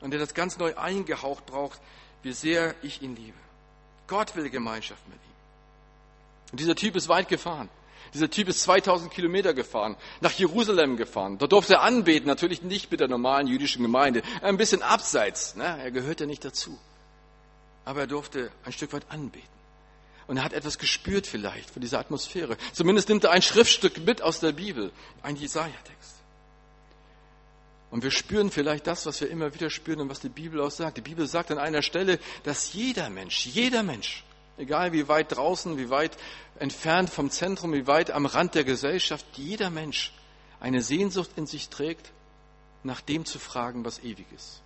[0.00, 1.80] und der das ganz neu eingehaucht braucht,
[2.22, 3.38] wie sehr ich ihn liebe.
[4.08, 6.52] Gott will Gemeinschaft mit ihm.
[6.52, 7.68] Und dieser Typ ist weit gefahren.
[8.14, 11.38] Dieser Typ ist 2000 Kilometer gefahren, nach Jerusalem gefahren.
[11.38, 15.56] Dort durfte er anbeten, natürlich nicht mit der normalen jüdischen Gemeinde, ein bisschen abseits.
[15.56, 15.64] Ne?
[15.64, 16.78] Er gehörte nicht dazu.
[17.84, 19.48] Aber er durfte ein Stück weit anbeten.
[20.26, 22.56] Und er hat etwas gespürt vielleicht von dieser Atmosphäre.
[22.72, 24.92] Zumindest nimmt er ein Schriftstück mit aus der Bibel,
[25.22, 26.17] ein Jesaja-Text.
[27.90, 30.70] Und wir spüren vielleicht das, was wir immer wieder spüren und was die Bibel auch
[30.70, 30.98] sagt.
[30.98, 34.24] Die Bibel sagt an einer Stelle, dass jeder Mensch, jeder Mensch,
[34.58, 36.16] egal wie weit draußen, wie weit
[36.58, 40.12] entfernt vom Zentrum, wie weit am Rand der Gesellschaft, jeder Mensch
[40.60, 42.10] eine Sehnsucht in sich trägt,
[42.82, 44.60] nach dem zu fragen, was ewig ist.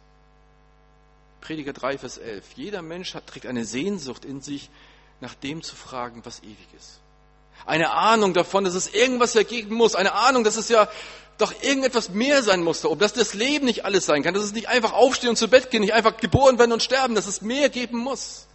[1.40, 2.44] Prediger 3, Vers 11.
[2.56, 4.70] Jeder Mensch hat, trägt eine Sehnsucht in sich,
[5.20, 7.00] nach dem zu fragen, was ewig ist.
[7.64, 9.94] Eine Ahnung davon, dass es irgendwas ergeben muss.
[9.94, 10.88] Eine Ahnung, dass es ja
[11.42, 14.52] doch irgendetwas mehr sein musste, ob das das Leben nicht alles sein kann, dass es
[14.52, 17.42] nicht einfach aufstehen und zu Bett gehen, nicht einfach geboren werden und sterben, dass es
[17.42, 18.46] mehr geben muss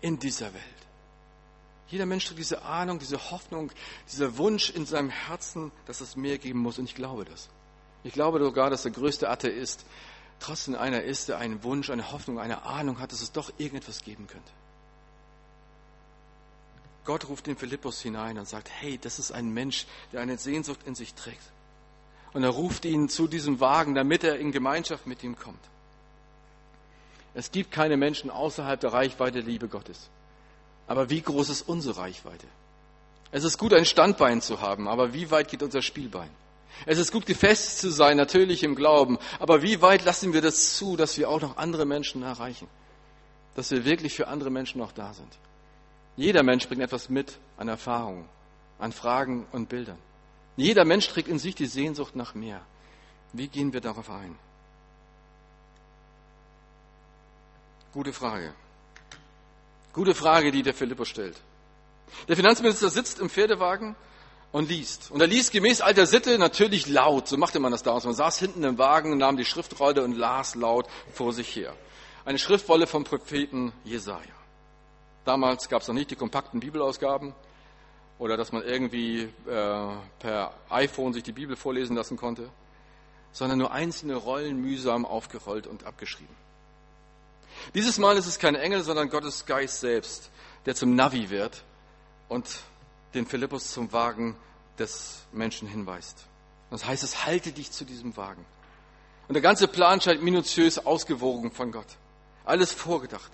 [0.00, 0.64] in dieser Welt.
[1.88, 3.72] Jeder Mensch trägt diese Ahnung, diese Hoffnung,
[4.12, 6.78] dieser Wunsch in seinem Herzen, dass es mehr geben muss.
[6.78, 7.48] Und ich glaube das.
[8.04, 9.86] Ich glaube sogar, dass der größte Atheist
[10.38, 14.02] trotzdem einer ist, der einen Wunsch, eine Hoffnung, eine Ahnung hat, dass es doch irgendetwas
[14.02, 14.50] geben könnte.
[17.04, 20.80] Gott ruft den Philippus hinein und sagt, hey, das ist ein Mensch, der eine Sehnsucht
[20.84, 21.40] in sich trägt.
[22.32, 25.60] Und er ruft ihn zu diesem Wagen, damit er in Gemeinschaft mit ihm kommt.
[27.34, 30.08] Es gibt keine Menschen außerhalb der Reichweite der Liebe Gottes.
[30.86, 32.46] Aber wie groß ist unsere Reichweite?
[33.30, 36.30] Es ist gut, ein Standbein zu haben, aber wie weit geht unser Spielbein?
[36.86, 40.76] Es ist gut, gefestigt zu sein, natürlich im Glauben, aber wie weit lassen wir das
[40.76, 42.68] zu, dass wir auch noch andere Menschen erreichen?
[43.54, 45.38] Dass wir wirklich für andere Menschen noch da sind?
[46.16, 48.28] Jeder Mensch bringt etwas mit an Erfahrungen,
[48.78, 49.98] an Fragen und Bildern.
[50.58, 52.60] Jeder Mensch trägt in sich die Sehnsucht nach mehr.
[53.32, 54.36] Wie gehen wir darauf ein?
[57.92, 58.52] Gute Frage.
[59.92, 61.36] Gute Frage, die der Philippus stellt.
[62.26, 63.94] Der Finanzminister sitzt im Pferdewagen
[64.50, 65.12] und liest.
[65.12, 67.28] Und er liest gemäß alter Sitte natürlich laut.
[67.28, 68.04] So machte man das damals.
[68.04, 71.72] Man saß hinten im Wagen, nahm die Schriftrolle und las laut vor sich her.
[72.24, 74.34] Eine Schriftwolle vom Propheten Jesaja.
[75.24, 77.32] Damals gab es noch nicht die kompakten Bibelausgaben
[78.18, 82.48] oder dass man irgendwie äh, per iPhone sich die Bibel vorlesen lassen konnte,
[83.32, 86.34] sondern nur einzelne Rollen mühsam aufgerollt und abgeschrieben.
[87.74, 90.30] Dieses Mal ist es kein Engel, sondern Gottes Geist selbst,
[90.66, 91.64] der zum Navi wird
[92.28, 92.60] und
[93.14, 94.36] den Philippus zum Wagen
[94.78, 96.24] des Menschen hinweist.
[96.70, 98.44] Das heißt, es halte dich zu diesem Wagen.
[99.26, 101.86] Und der ganze Plan scheint minutiös ausgewogen von Gott.
[102.44, 103.30] Alles vorgedacht.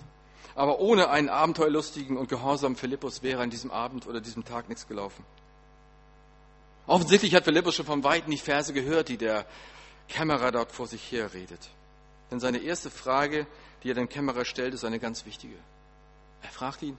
[0.55, 4.87] Aber ohne einen abenteuerlustigen und gehorsamen Philippus wäre an diesem Abend oder diesem Tag nichts
[4.87, 5.25] gelaufen.
[6.87, 9.45] Offensichtlich hat Philippus schon von Weitem die Verse gehört, die der
[10.07, 11.69] Kämmerer dort vor sich her redet.
[12.31, 13.47] Denn seine erste Frage,
[13.83, 15.55] die er dem Kämmerer stellt, ist eine ganz wichtige.
[16.41, 16.97] Er fragt ihn,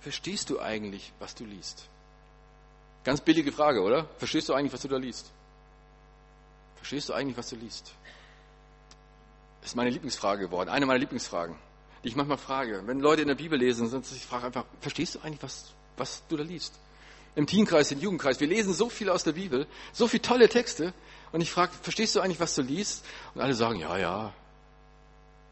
[0.00, 1.88] verstehst du eigentlich, was du liest?
[3.04, 4.08] Ganz billige Frage, oder?
[4.16, 5.30] Verstehst du eigentlich, was du da liest?
[6.76, 7.92] Verstehst du eigentlich, was du liest?
[9.62, 11.56] Ist meine Lieblingsfrage geworden, eine meiner Lieblingsfragen
[12.02, 12.82] die ich manchmal frage.
[12.86, 16.22] Wenn Leute in der Bibel lesen, sind ich frage einfach, verstehst du eigentlich, was, was
[16.28, 16.74] du da liest?
[17.34, 18.40] im Teenkreis, im Jugendkreis.
[18.40, 20.92] Wir lesen so viel aus der Bibel, so viele tolle Texte.
[21.32, 23.04] Und ich frage, verstehst du eigentlich, was du liest?
[23.34, 24.32] Und alle sagen, ja, ja.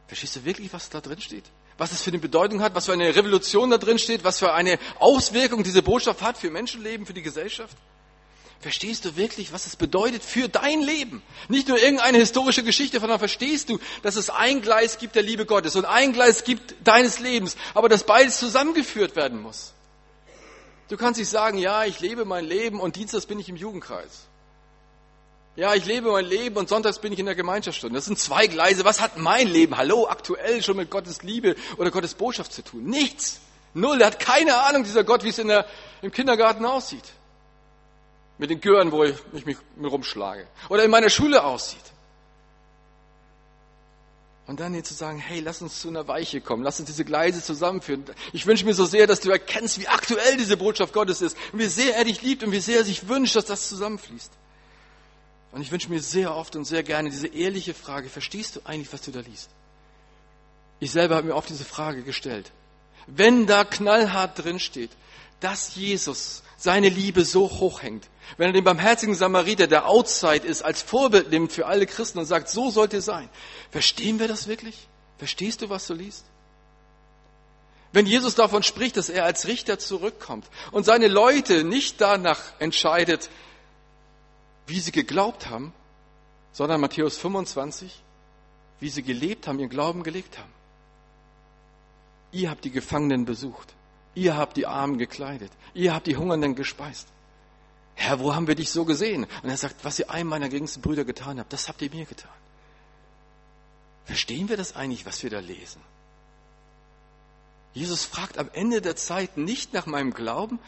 [0.08, 1.44] Verstehst du wirklich, was da drin steht?
[1.76, 4.52] Was es für eine Bedeutung hat, was für eine Revolution da drin steht, was für
[4.52, 7.76] eine Auswirkung diese Botschaft hat für Menschenleben, für die Gesellschaft?
[8.60, 11.22] Verstehst du wirklich, was es bedeutet für dein Leben?
[11.48, 15.46] Nicht nur irgendeine historische Geschichte, sondern verstehst du, dass es ein Gleis gibt der Liebe
[15.46, 19.74] Gottes und ein Gleis gibt deines Lebens, aber dass beides zusammengeführt werden muss.
[20.88, 24.26] Du kannst nicht sagen, ja, ich lebe mein Leben und dienstags bin ich im Jugendkreis.
[25.54, 27.96] Ja, ich lebe mein Leben und sonntags bin ich in der Gemeinschaftsstunde.
[27.96, 28.84] Das sind zwei Gleise.
[28.84, 32.84] Was hat mein Leben, hallo, aktuell schon mit Gottes Liebe oder Gottes Botschaft zu tun?
[32.84, 33.40] Nichts.
[33.74, 34.00] Null.
[34.00, 35.66] Er hat keine Ahnung, dieser Gott, wie es in der,
[36.02, 37.04] im Kindergarten aussieht
[38.38, 40.46] mit den Gören, wo ich mich, rumschlage.
[40.68, 41.82] Oder in meiner Schule aussieht.
[44.46, 47.04] Und dann hier zu sagen, hey, lass uns zu einer Weiche kommen, lass uns diese
[47.04, 48.04] Gleise zusammenführen.
[48.32, 51.58] Ich wünsche mir so sehr, dass du erkennst, wie aktuell diese Botschaft Gottes ist und
[51.58, 54.32] wie sehr er dich liebt und wie sehr er sich wünscht, dass das zusammenfließt.
[55.52, 58.90] Und ich wünsche mir sehr oft und sehr gerne diese ehrliche Frage, verstehst du eigentlich,
[58.90, 59.50] was du da liest?
[60.80, 62.50] Ich selber habe mir oft diese Frage gestellt.
[63.06, 64.90] Wenn da knallhart drin steht,
[65.40, 70.62] dass Jesus seine Liebe so hoch hängt, wenn er den barmherzigen Samariter, der Outside ist,
[70.62, 73.28] als Vorbild nimmt für alle Christen und sagt, so sollte es sein.
[73.70, 74.88] Verstehen wir das wirklich?
[75.16, 76.24] Verstehst du, was du liest?
[77.92, 83.30] Wenn Jesus davon spricht, dass er als Richter zurückkommt und seine Leute nicht danach entscheidet,
[84.66, 85.72] wie sie geglaubt haben,
[86.52, 88.02] sondern Matthäus 25,
[88.80, 90.52] wie sie gelebt haben, ihren Glauben gelegt haben.
[92.30, 93.74] Ihr habt die Gefangenen besucht.
[94.14, 95.50] Ihr habt die Armen gekleidet.
[95.72, 97.08] Ihr habt die Hungernden gespeist.
[98.00, 99.26] Herr, wo haben wir dich so gesehen?
[99.42, 102.06] Und er sagt, was ihr einem meiner geringsten Brüder getan habt, das habt ihr mir
[102.06, 102.30] getan.
[104.04, 105.82] Verstehen wir das eigentlich, was wir da lesen?
[107.74, 110.60] Jesus fragt am Ende der Zeit nicht nach meinem Glauben,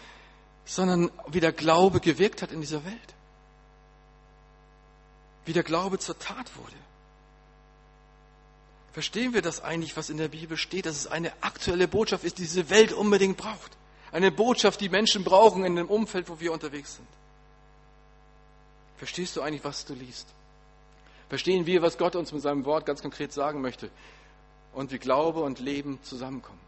[0.64, 3.14] sondern wie der Glaube gewirkt hat in dieser Welt.
[5.44, 6.76] Wie der Glaube zur Tat wurde.
[8.92, 12.38] Verstehen wir das eigentlich, was in der Bibel steht, dass es eine aktuelle Botschaft ist,
[12.38, 13.76] die diese Welt unbedingt braucht?
[14.10, 17.19] Eine Botschaft, die Menschen brauchen in dem Umfeld, wo wir unterwegs sind.
[19.00, 20.28] Verstehst du eigentlich, was du liest?
[21.30, 23.88] Verstehen wir, was Gott uns mit seinem Wort ganz konkret sagen möchte?
[24.74, 26.60] Und wie Glaube und Leben zusammenkommen?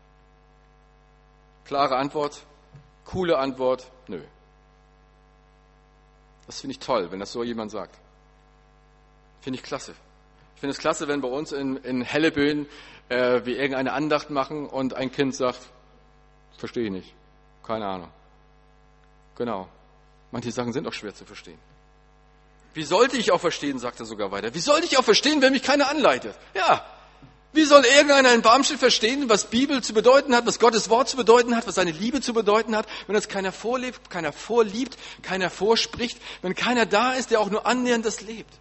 [1.67, 2.43] Klare Antwort,
[3.05, 4.23] coole Antwort, nö.
[6.47, 7.99] Das finde ich toll, wenn das so jemand sagt.
[9.43, 9.93] Finde ich klasse.
[10.55, 12.67] Ich finde es klasse, wenn bei uns in, in Helleböen
[13.11, 15.61] äh, wir irgendeine Andacht machen und ein Kind sagt,
[16.57, 17.15] verstehe ich nicht.
[17.63, 18.09] Keine Ahnung.
[19.37, 19.69] Genau.
[20.31, 21.59] Manche Sachen sind auch schwer zu verstehen.
[22.75, 24.55] Wie sollte ich auch verstehen, sagt er sogar weiter.
[24.55, 26.35] Wie sollte ich auch verstehen, wenn mich keiner anleitet?
[26.55, 26.85] Ja.
[27.55, 31.19] Wie soll irgendeiner in Barmstedt verstehen, was Bibel zu bedeuten hat, was Gottes Wort zu
[31.19, 35.51] bedeuten hat, was seine Liebe zu bedeuten hat, wenn das keiner vorlebt, keiner vorliebt, keiner
[35.51, 38.55] vorspricht, wenn keiner da ist, der auch nur annähernd das lebt?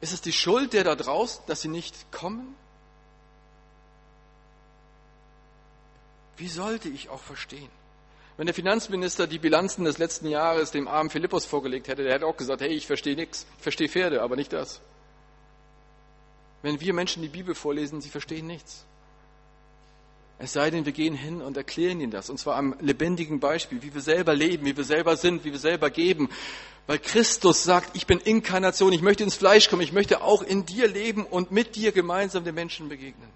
[0.00, 2.56] Ist es die Schuld der da draußen, dass sie nicht kommen?
[6.38, 7.77] Wie sollte ich auch verstehen?
[8.38, 12.26] Wenn der Finanzminister die Bilanzen des letzten Jahres dem armen Philippus vorgelegt hätte, der hätte
[12.26, 14.80] auch gesagt, hey, ich verstehe nichts, ich verstehe Pferde, aber nicht das.
[16.62, 18.84] Wenn wir Menschen die Bibel vorlesen, sie verstehen nichts.
[20.38, 23.82] Es sei denn, wir gehen hin und erklären ihnen das, und zwar am lebendigen Beispiel,
[23.82, 26.28] wie wir selber leben, wie wir selber sind, wie wir selber geben.
[26.86, 30.64] Weil Christus sagt, ich bin Inkarnation, ich möchte ins Fleisch kommen, ich möchte auch in
[30.64, 33.30] dir leben und mit dir gemeinsam den Menschen begegnen.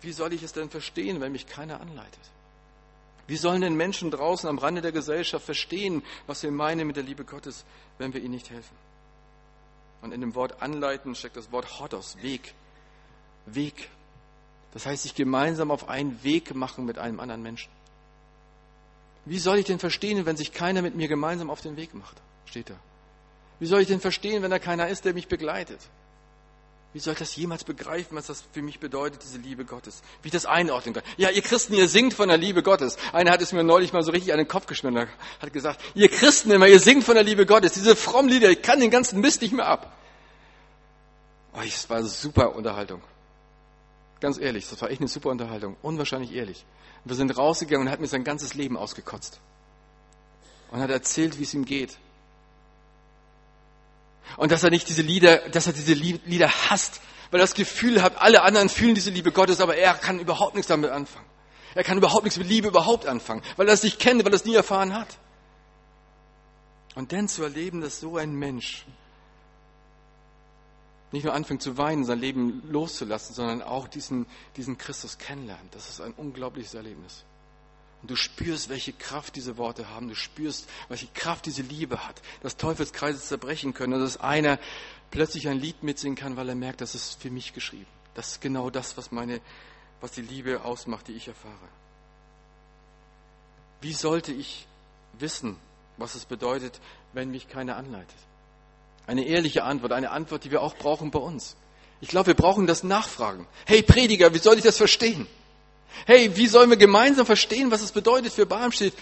[0.00, 2.20] Wie soll ich es denn verstehen, wenn mich keiner anleitet?
[3.26, 7.02] Wie sollen denn Menschen draußen am Rande der Gesellschaft verstehen, was wir meinen mit der
[7.02, 7.64] Liebe Gottes,
[7.98, 8.76] wenn wir ihnen nicht helfen?
[10.02, 12.54] Und in dem Wort anleiten steckt das Wort Hodos, Weg.
[13.46, 13.90] Weg.
[14.72, 17.70] Das heißt, sich gemeinsam auf einen Weg machen mit einem anderen Menschen.
[19.24, 22.16] Wie soll ich denn verstehen, wenn sich keiner mit mir gemeinsam auf den Weg macht?
[22.44, 22.76] Steht da.
[23.58, 25.80] Wie soll ich denn verstehen, wenn da keiner ist, der mich begleitet?
[26.96, 30.00] Wie soll ich das jemals begreifen, was das für mich bedeutet, diese Liebe Gottes?
[30.22, 31.02] Wie ich das einordnen kann?
[31.18, 32.96] Ja, ihr Christen, ihr singt von der Liebe Gottes.
[33.12, 35.06] Einer hat es mir neulich mal so richtig an den Kopf geschnitten,
[35.38, 37.74] hat gesagt, ihr Christen immer, ihr singt von der Liebe Gottes.
[37.74, 39.94] Diese frommen Lieder, ich kann den ganzen Mist nicht mehr ab.
[41.52, 43.02] Oh, es war super Unterhaltung.
[44.20, 45.76] Ganz ehrlich, das war echt eine super Unterhaltung.
[45.82, 46.64] Unwahrscheinlich ehrlich.
[47.04, 49.38] wir sind rausgegangen und er hat mir sein ganzes Leben ausgekotzt.
[50.70, 51.98] Und hat erzählt, wie es ihm geht.
[54.36, 58.02] Und dass er nicht diese Lieder, dass er diese Lieder hasst, weil er das Gefühl
[58.02, 61.26] hat, alle anderen fühlen diese Liebe Gottes, aber er kann überhaupt nichts damit anfangen.
[61.74, 64.36] Er kann überhaupt nichts mit Liebe überhaupt anfangen, weil er es nicht kennt, weil er
[64.36, 65.18] es nie erfahren hat.
[66.94, 68.86] Und dann zu erleben, dass so ein Mensch
[71.12, 75.88] nicht nur anfängt zu weinen, sein Leben loszulassen, sondern auch diesen, diesen Christus kennenlernt, das
[75.88, 77.24] ist ein unglaubliches Erlebnis.
[78.02, 80.08] Und du spürst, welche Kraft diese Worte haben.
[80.08, 82.20] Du spürst, welche Kraft diese Liebe hat.
[82.42, 83.94] Dass Teufelskreise zerbrechen können.
[83.94, 84.58] Und dass einer
[85.10, 87.86] plötzlich ein Lied mitsingen kann, weil er merkt, das ist für mich geschrieben.
[88.14, 89.40] Das ist genau das, was meine,
[90.00, 91.54] was die Liebe ausmacht, die ich erfahre.
[93.80, 94.66] Wie sollte ich
[95.18, 95.56] wissen,
[95.96, 96.80] was es bedeutet,
[97.12, 98.16] wenn mich keiner anleitet?
[99.06, 101.56] Eine ehrliche Antwort, eine Antwort, die wir auch brauchen bei uns.
[102.00, 103.46] Ich glaube, wir brauchen das Nachfragen.
[103.64, 105.26] Hey Prediger, wie soll ich das verstehen?
[106.06, 108.94] Hey, wie sollen wir gemeinsam verstehen, was es bedeutet für Barmstedt?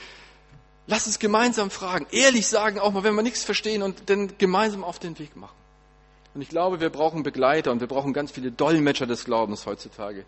[0.86, 4.84] Lass uns gemeinsam fragen, ehrlich sagen, auch mal, wenn wir nichts verstehen und dann gemeinsam
[4.84, 5.56] auf den Weg machen.
[6.34, 10.24] Und ich glaube, wir brauchen Begleiter und wir brauchen ganz viele Dolmetscher des Glaubens heutzutage,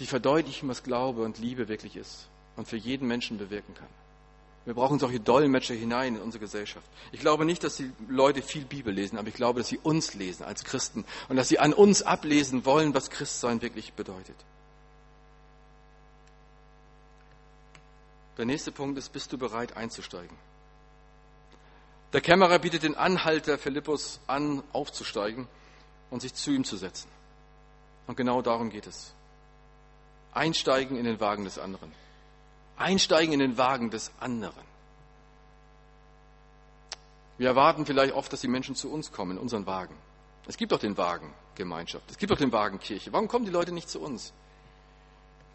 [0.00, 3.88] die verdeutlichen, was Glaube und Liebe wirklich ist und für jeden Menschen bewirken kann.
[4.64, 6.86] Wir brauchen solche Dolmetscher hinein in unsere Gesellschaft.
[7.12, 10.14] Ich glaube nicht, dass die Leute viel Bibel lesen, aber ich glaube, dass sie uns
[10.14, 14.34] lesen als Christen und dass sie an uns ablesen wollen, was Christsein wirklich bedeutet.
[18.36, 20.36] Der nächste Punkt ist, bist du bereit einzusteigen?
[22.12, 25.48] Der Kämmerer bietet den Anhalter Philippus an, aufzusteigen
[26.10, 27.10] und sich zu ihm zu setzen.
[28.06, 29.12] Und genau darum geht es.
[30.32, 31.92] Einsteigen in den Wagen des anderen.
[32.76, 34.64] Einsteigen in den Wagen des anderen.
[37.38, 39.94] Wir erwarten vielleicht oft, dass die Menschen zu uns kommen, in unseren Wagen.
[40.46, 42.10] Es gibt doch den Wagen Gemeinschaft.
[42.10, 43.12] Es gibt doch den Wagen Kirche.
[43.12, 44.32] Warum kommen die Leute nicht zu uns?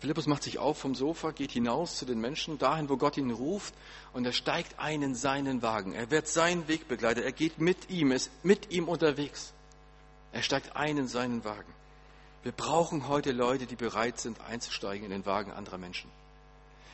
[0.01, 3.29] Philippus macht sich auf vom Sofa, geht hinaus zu den Menschen, dahin, wo Gott ihn
[3.31, 3.73] ruft,
[4.13, 5.93] und er steigt ein in seinen Wagen.
[5.93, 7.23] Er wird sein Wegbegleiter.
[7.23, 9.53] Er geht mit ihm, ist mit ihm unterwegs.
[10.33, 11.71] Er steigt ein in seinen Wagen.
[12.41, 16.09] Wir brauchen heute Leute, die bereit sind, einzusteigen in den Wagen anderer Menschen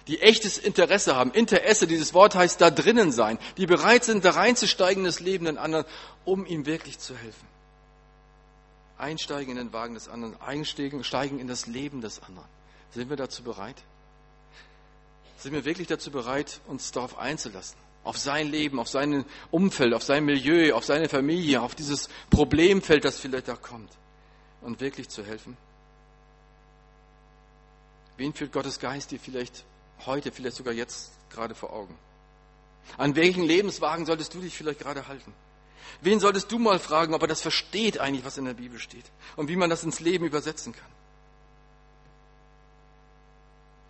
[0.07, 1.31] die echtes Interesse haben.
[1.31, 5.45] Interesse, dieses Wort heißt da drinnen sein, die bereit sind, da reinzusteigen in das Leben
[5.45, 5.85] des anderen,
[6.25, 7.45] um ihm wirklich zu helfen.
[8.97, 12.47] Einsteigen in den Wagen des anderen, einsteigen steigen in das Leben des anderen.
[12.93, 13.82] Sind wir dazu bereit?
[15.38, 17.78] Sind wir wirklich dazu bereit, uns darauf einzulassen?
[18.04, 23.04] Auf sein Leben, auf sein Umfeld, auf sein Milieu, auf seine Familie, auf dieses Problemfeld,
[23.06, 23.91] das vielleicht da kommt.
[24.62, 25.58] Und wirklich zu helfen?
[28.17, 29.63] Wen führt Gottes Geist dir vielleicht
[30.06, 31.95] heute, vielleicht sogar jetzt gerade vor Augen?
[32.97, 35.34] An welchen Lebenswagen solltest du dich vielleicht gerade halten?
[36.02, 39.06] Wen solltest du mal fragen, ob er das versteht eigentlich, was in der Bibel steht
[39.36, 40.96] und wie man das ins Leben übersetzen kann?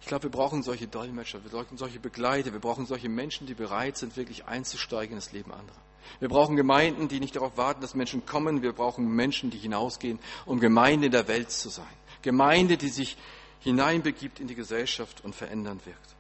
[0.02, 3.54] Ich glaube, wir brauchen solche Dolmetscher, wir brauchen solche Begleiter, wir brauchen solche Menschen, die
[3.54, 5.78] bereit sind, wirklich einzusteigen in das Leben anderer.
[6.20, 8.62] Wir brauchen Gemeinden, die nicht darauf warten, dass Menschen kommen.
[8.62, 11.86] Wir brauchen Menschen, die hinausgehen, um Gemeinde in der Welt zu sein.
[12.22, 13.18] Gemeinde, die sich
[13.60, 16.16] hineinbegibt in die Gesellschaft und verändern wirkt.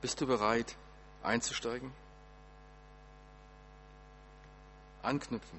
[0.00, 0.76] Bist du bereit,
[1.22, 1.90] einzusteigen?
[5.02, 5.58] Anknüpfen.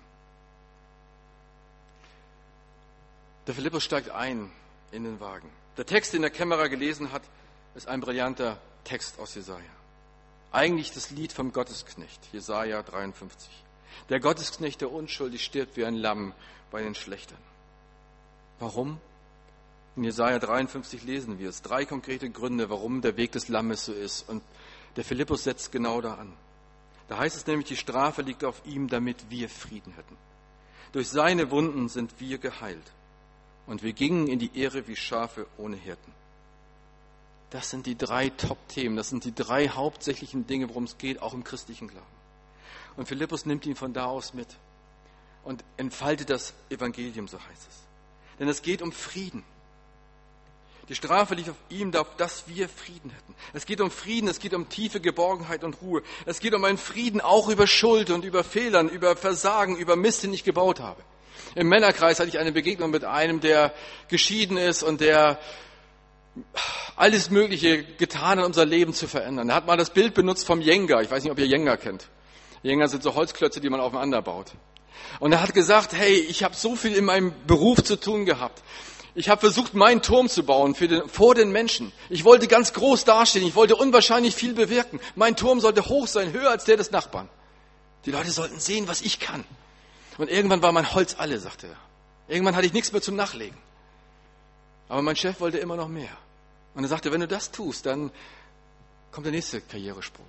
[3.48, 4.52] Der Philippus steigt ein
[4.92, 5.50] in den Wagen.
[5.78, 7.24] Der Text, den der Kämmerer gelesen hat,
[7.80, 9.72] ist ein brillanter Text aus Jesaja.
[10.52, 13.50] Eigentlich das Lied vom Gottesknecht, Jesaja 53.
[14.10, 16.34] Der Gottesknecht, der unschuldig stirbt wie ein Lamm
[16.72, 17.38] bei den Schlechtern.
[18.60, 19.00] Warum?
[19.96, 21.62] In Jesaja 53 lesen wir es.
[21.62, 24.28] Drei konkrete Gründe, warum der Weg des Lammes so ist.
[24.28, 24.44] Und
[24.98, 26.34] der Philippus setzt genau da an.
[27.08, 30.18] Da heißt es nämlich, die Strafe liegt auf ihm, damit wir Frieden hätten.
[30.92, 32.92] Durch seine Wunden sind wir geheilt.
[33.68, 36.20] Und wir gingen in die Ehre wie Schafe ohne Hirten.
[37.50, 41.34] Das sind die drei Top-Themen, das sind die drei hauptsächlichen Dinge, worum es geht, auch
[41.34, 42.06] im christlichen Glauben.
[42.96, 44.48] Und Philippus nimmt ihn von da aus mit
[45.44, 47.76] und entfaltet das Evangelium, so heißt es.
[48.40, 49.44] Denn es geht um Frieden.
[50.90, 53.36] Die Strafe liegt auf ihm, dass wir Frieden hätten.
[53.54, 56.02] Es geht um Frieden, es geht um tiefe Geborgenheit und Ruhe.
[56.26, 60.24] Es geht um einen Frieden auch über Schuld und über Fehlern, über Versagen, über Mist,
[60.24, 61.02] den ich gebaut habe.
[61.54, 63.74] Im Männerkreis hatte ich eine Begegnung mit einem, der
[64.08, 65.40] geschieden ist und der
[66.96, 69.50] alles Mögliche getan hat, unser Leben zu verändern.
[69.50, 71.02] Er hat mal das Bild benutzt vom Jenga.
[71.02, 72.08] Ich weiß nicht, ob ihr Jenga kennt.
[72.62, 74.52] Jenga sind so Holzklötze, die man aufeinander baut.
[75.20, 78.62] Und er hat gesagt, hey, ich habe so viel in meinem Beruf zu tun gehabt.
[79.16, 81.92] Ich habe versucht, meinen Turm zu bauen den, vor den Menschen.
[82.10, 83.46] Ich wollte ganz groß dastehen.
[83.46, 85.00] Ich wollte unwahrscheinlich viel bewirken.
[85.16, 87.28] Mein Turm sollte hoch sein, höher als der des Nachbarn.
[88.06, 89.44] Die Leute sollten sehen, was ich kann.
[90.18, 92.34] Und irgendwann war mein Holz alle, sagte er.
[92.34, 93.58] Irgendwann hatte ich nichts mehr zum Nachlegen.
[94.88, 96.10] Aber mein Chef wollte immer noch mehr.
[96.74, 98.12] Und er sagte, wenn du das tust, dann
[99.12, 100.26] kommt der nächste Karrieresprung.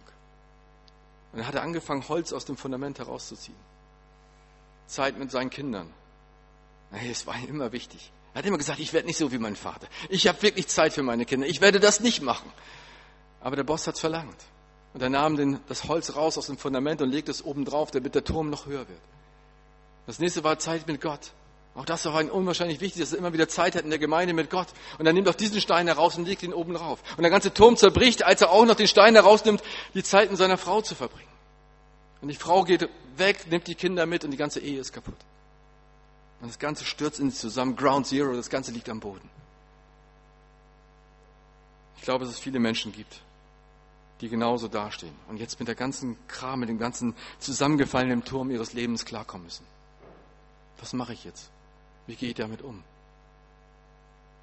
[1.32, 3.58] Und er hatte angefangen, Holz aus dem Fundament herauszuziehen.
[4.86, 5.92] Zeit mit seinen Kindern.
[6.90, 8.10] Es war ihm immer wichtig.
[8.34, 9.86] Er hat immer gesagt, ich werde nicht so wie mein Vater.
[10.08, 11.46] Ich habe wirklich Zeit für meine Kinder.
[11.46, 12.50] Ich werde das nicht machen.
[13.40, 14.36] Aber der Boss hat es verlangt.
[14.92, 17.90] Und er nahm den, das Holz raus aus dem Fundament und legte es oben drauf,
[17.92, 19.00] damit der Turm noch höher wird.
[20.06, 21.32] Das nächste war Zeit mit Gott.
[21.74, 24.34] Auch das ist ein unwahrscheinlich wichtig, dass er immer wieder Zeit hat in der Gemeinde
[24.34, 24.66] mit Gott.
[24.98, 27.00] Und er nimmt auch diesen Stein heraus und legt ihn oben drauf.
[27.16, 29.62] Und der ganze Turm zerbricht, als er auch noch den Stein herausnimmt,
[29.94, 31.28] die Zeit mit seiner Frau zu verbringen.
[32.20, 35.14] Und die Frau geht weg, nimmt die Kinder mit und die ganze Ehe ist kaputt.
[36.40, 37.76] Und das Ganze stürzt in sich zusammen.
[37.76, 39.28] Ground Zero, das Ganze liegt am Boden.
[41.96, 43.20] Ich glaube, dass es viele Menschen gibt,
[44.20, 48.72] die genauso dastehen und jetzt mit der ganzen Kram, mit dem ganzen zusammengefallenen Turm ihres
[48.72, 49.66] Lebens klarkommen müssen.
[50.78, 51.50] Was mache ich jetzt?
[52.10, 52.82] Wie gehe ich damit um?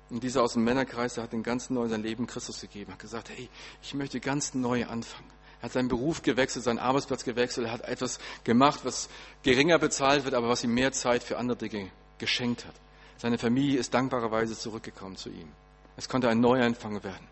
[0.09, 2.99] Und dieser aus dem Männerkreis, der hat den ganzen neu sein Leben Christus gegeben, hat
[2.99, 3.49] gesagt, hey,
[3.83, 5.29] ich möchte ganz neu anfangen.
[5.59, 9.09] Er hat seinen Beruf gewechselt, seinen Arbeitsplatz gewechselt, er hat etwas gemacht, was
[9.43, 12.75] geringer bezahlt wird, aber was ihm mehr Zeit für andere Dinge geschenkt hat.
[13.17, 15.51] Seine Familie ist dankbarerweise zurückgekommen zu ihm.
[15.97, 17.27] Es konnte ein Neuanfang werden.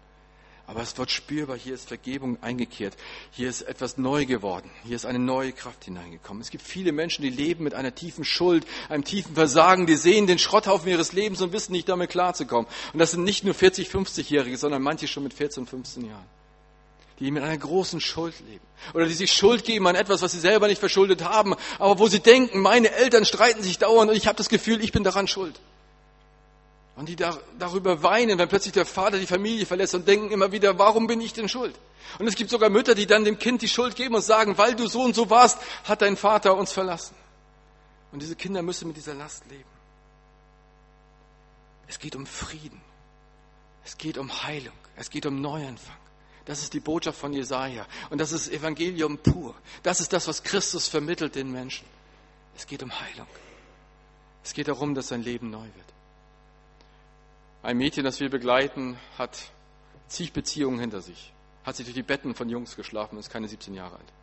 [0.68, 2.96] Aber es wird spürbar, hier ist Vergebung eingekehrt.
[3.32, 4.72] Hier ist etwas neu geworden.
[4.84, 6.42] Hier ist eine neue Kraft hineingekommen.
[6.42, 9.86] Es gibt viele Menschen, die leben mit einer tiefen Schuld, einem tiefen Versagen.
[9.86, 12.66] Die sehen den Schrotthaufen ihres Lebens und wissen nicht damit klarzukommen.
[12.94, 16.26] Und das sind nicht nur 40, 50-Jährige, sondern manche schon mit 14, 15 Jahren.
[17.20, 18.66] Die mit einer großen Schuld leben.
[18.96, 22.08] Oder die sich Schuld geben an etwas, was sie selber nicht verschuldet haben, aber wo
[22.08, 25.28] sie denken, meine Eltern streiten sich dauernd und ich habe das Gefühl, ich bin daran
[25.28, 25.60] schuld.
[26.96, 30.52] Und die da, darüber weinen, wenn plötzlich der Vater die Familie verlässt und denken immer
[30.52, 31.78] wieder, warum bin ich denn schuld?
[32.20, 34.76] Und es gibt sogar Mütter, die dann dem Kind die Schuld geben und sagen, weil
[34.76, 37.16] du so und so warst, hat dein Vater uns verlassen.
[38.12, 39.70] Und diese Kinder müssen mit dieser Last leben.
[41.88, 42.82] Es geht um Frieden.
[43.84, 44.76] Es geht um Heilung.
[44.96, 45.98] Es geht um Neuanfang.
[46.46, 47.86] Das ist die Botschaft von Jesaja.
[48.10, 49.56] Und das ist Evangelium pur.
[49.84, 51.86] Das ist das, was Christus vermittelt den Menschen.
[52.56, 53.28] Es geht um Heilung.
[54.44, 55.95] Es geht darum, dass sein Leben neu wird.
[57.66, 59.50] Ein Mädchen, das wir begleiten, hat
[60.08, 63.48] zig Beziehungen hinter sich, hat sich durch die Betten von Jungs geschlafen und ist keine
[63.48, 64.14] 17 Jahre alt.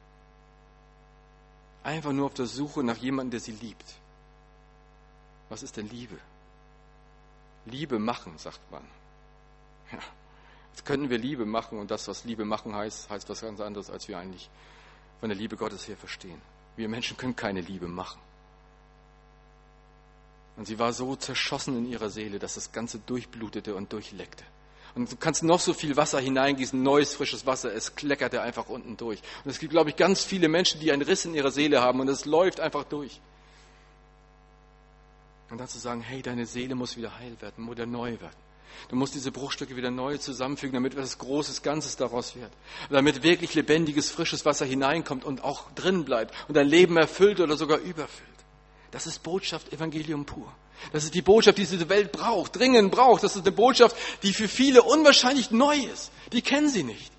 [1.82, 3.96] Einfach nur auf der Suche nach jemandem, der sie liebt.
[5.48, 6.16] Was ist denn Liebe?
[7.66, 8.84] Liebe machen, sagt man.
[9.90, 9.98] Ja,
[10.70, 13.90] jetzt könnten wir Liebe machen und das, was Liebe machen heißt, heißt was ganz anderes,
[13.90, 14.48] als wir eigentlich
[15.18, 16.40] von der Liebe Gottes her verstehen.
[16.76, 18.20] Wir Menschen können keine Liebe machen.
[20.56, 24.44] Und sie war so zerschossen in ihrer Seele, dass das Ganze durchblutete und durchleckte.
[24.94, 28.96] Und du kannst noch so viel Wasser hineingießen, neues, frisches Wasser, es kleckerte einfach unten
[28.98, 29.20] durch.
[29.44, 32.00] Und es gibt, glaube ich, ganz viele Menschen, die einen Riss in ihrer Seele haben
[32.00, 33.20] und es läuft einfach durch.
[35.50, 38.36] Und dann zu sagen, hey, deine Seele muss wieder heil werden, muss wieder neu werden.
[38.88, 42.50] Du musst diese Bruchstücke wieder neu zusammenfügen, damit etwas Großes Ganzes daraus wird.
[42.90, 47.56] damit wirklich lebendiges, frisches Wasser hineinkommt und auch drin bleibt und dein Leben erfüllt oder
[47.56, 48.31] sogar überfüllt.
[48.92, 50.52] Das ist Botschaft Evangelium pur.
[50.92, 53.22] Das ist die Botschaft, die diese Welt braucht, dringend braucht.
[53.22, 56.12] Das ist eine Botschaft, die für viele unwahrscheinlich neu ist.
[56.32, 57.10] Die kennen sie nicht.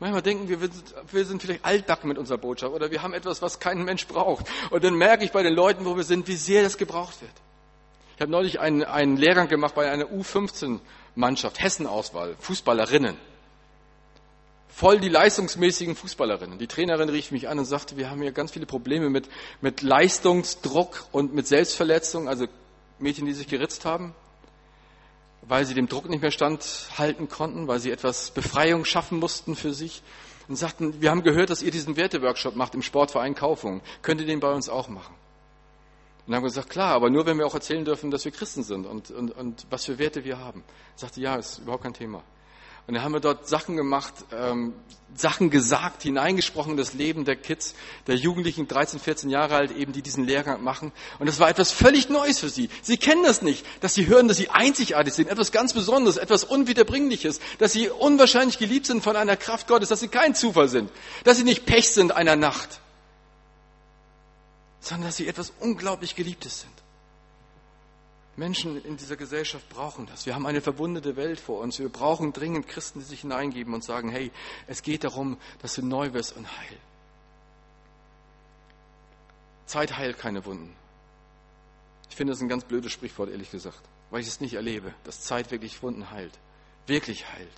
[0.00, 3.58] Manchmal denken wir, wir sind vielleicht altbacken mit unserer Botschaft oder wir haben etwas, was
[3.58, 4.46] kein Mensch braucht.
[4.70, 7.32] Und dann merke ich bei den Leuten, wo wir sind, wie sehr das gebraucht wird.
[8.14, 13.16] Ich habe neulich einen, einen Lehrgang gemacht bei einer U15-Mannschaft, Hessen-Auswahl, Fußballerinnen
[14.78, 16.60] voll die leistungsmäßigen Fußballerinnen.
[16.60, 19.28] Die Trainerin rief mich an und sagte, wir haben hier ganz viele Probleme mit,
[19.60, 22.46] mit Leistungsdruck und mit Selbstverletzung, also
[23.00, 24.14] Mädchen, die sich geritzt haben,
[25.42, 29.74] weil sie dem Druck nicht mehr standhalten konnten, weil sie etwas Befreiung schaffen mussten für
[29.74, 30.00] sich
[30.46, 33.80] und sagten, wir haben gehört, dass ihr diesen Werteworkshop macht im Sportverein Kaufung.
[34.02, 35.16] Könnt ihr den bei uns auch machen?
[36.20, 38.30] Und dann haben wir gesagt, klar, aber nur wenn wir auch erzählen dürfen, dass wir
[38.30, 40.62] Christen sind und, und, und was für Werte wir haben.
[40.94, 42.22] Sagte, ja, ist überhaupt kein Thema.
[42.88, 44.72] Und dann haben wir dort Sachen gemacht, ähm,
[45.14, 47.74] Sachen gesagt, hineingesprochen in das Leben der Kids,
[48.06, 50.92] der Jugendlichen, 13, 14 Jahre alt, eben, die diesen Lehrgang machen.
[51.18, 52.70] Und das war etwas völlig Neues für sie.
[52.80, 56.44] Sie kennen das nicht, dass sie hören, dass sie einzigartig sind, etwas ganz Besonderes, etwas
[56.44, 60.90] Unwiederbringliches, dass sie unwahrscheinlich geliebt sind von einer Kraft Gottes, dass sie kein Zufall sind,
[61.24, 62.80] dass sie nicht Pech sind einer Nacht,
[64.80, 66.87] sondern dass sie etwas unglaublich Geliebtes sind.
[68.38, 70.24] Menschen in dieser Gesellschaft brauchen das.
[70.24, 71.78] Wir haben eine verwundete Welt vor uns.
[71.78, 74.30] Wir brauchen dringend Christen, die sich hineingeben und sagen, hey,
[74.68, 76.76] es geht darum, dass du neu wirst und heil.
[79.66, 80.74] Zeit heilt keine Wunden.
[82.08, 83.80] Ich finde das ein ganz blödes Sprichwort, ehrlich gesagt,
[84.10, 86.38] weil ich es nicht erlebe, dass Zeit wirklich Wunden heilt.
[86.86, 87.52] Wirklich heilt.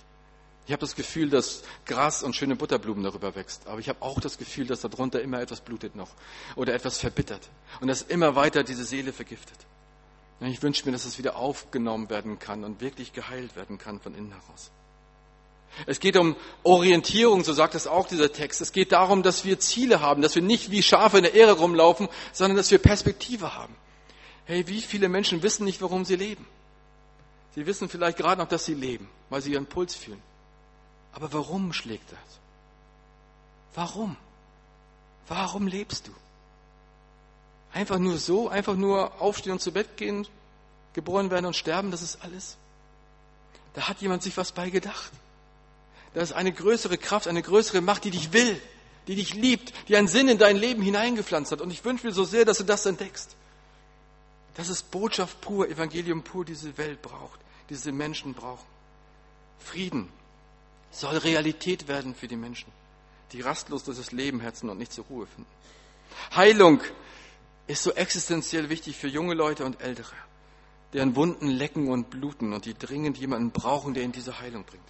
[0.65, 3.67] Ich habe das Gefühl, dass Gras und schöne Butterblumen darüber wächst.
[3.67, 6.09] Aber ich habe auch das Gefühl, dass darunter immer etwas blutet noch
[6.55, 7.49] oder etwas verbittert
[7.81, 9.57] und dass immer weiter diese Seele vergiftet.
[10.49, 14.15] Ich wünsche mir, dass es wieder aufgenommen werden kann und wirklich geheilt werden kann von
[14.15, 14.71] innen heraus.
[15.85, 18.59] Es geht um Orientierung, so sagt es auch dieser Text.
[18.59, 21.53] Es geht darum, dass wir Ziele haben, dass wir nicht wie Schafe in der Ehre
[21.53, 23.75] rumlaufen, sondern dass wir Perspektive haben.
[24.45, 26.45] Hey, wie viele Menschen wissen nicht, warum sie leben?
[27.55, 30.21] Sie wissen vielleicht gerade noch, dass sie leben, weil sie ihren Puls fühlen.
[31.13, 32.39] Aber warum schlägt das?
[33.75, 34.17] Warum?
[35.27, 36.11] Warum lebst du?
[37.73, 40.27] Einfach nur so, einfach nur aufstehen und zu Bett gehen,
[40.93, 42.57] geboren werden und sterben, das ist alles.
[43.73, 45.11] Da hat jemand sich was bei gedacht.
[46.13, 48.61] Da ist eine größere Kraft, eine größere Macht, die dich will,
[49.07, 51.61] die dich liebt, die einen Sinn in dein Leben hineingepflanzt hat.
[51.61, 53.35] Und ich wünsche mir so sehr, dass du das entdeckst.
[54.55, 58.65] Das ist Botschaft pur, Evangelium pur, diese Welt braucht, diese Menschen brauchen.
[59.59, 60.09] Frieden
[60.91, 62.69] soll Realität werden für die Menschen,
[63.31, 65.49] die rastlos durch das Leben hetzen und nicht zur Ruhe finden.
[66.35, 66.81] Heilung
[67.71, 70.15] ist so existenziell wichtig für junge Leute und Ältere,
[70.93, 74.83] deren Wunden lecken und bluten und die dringend jemanden brauchen, der ihnen diese Heilung bringt.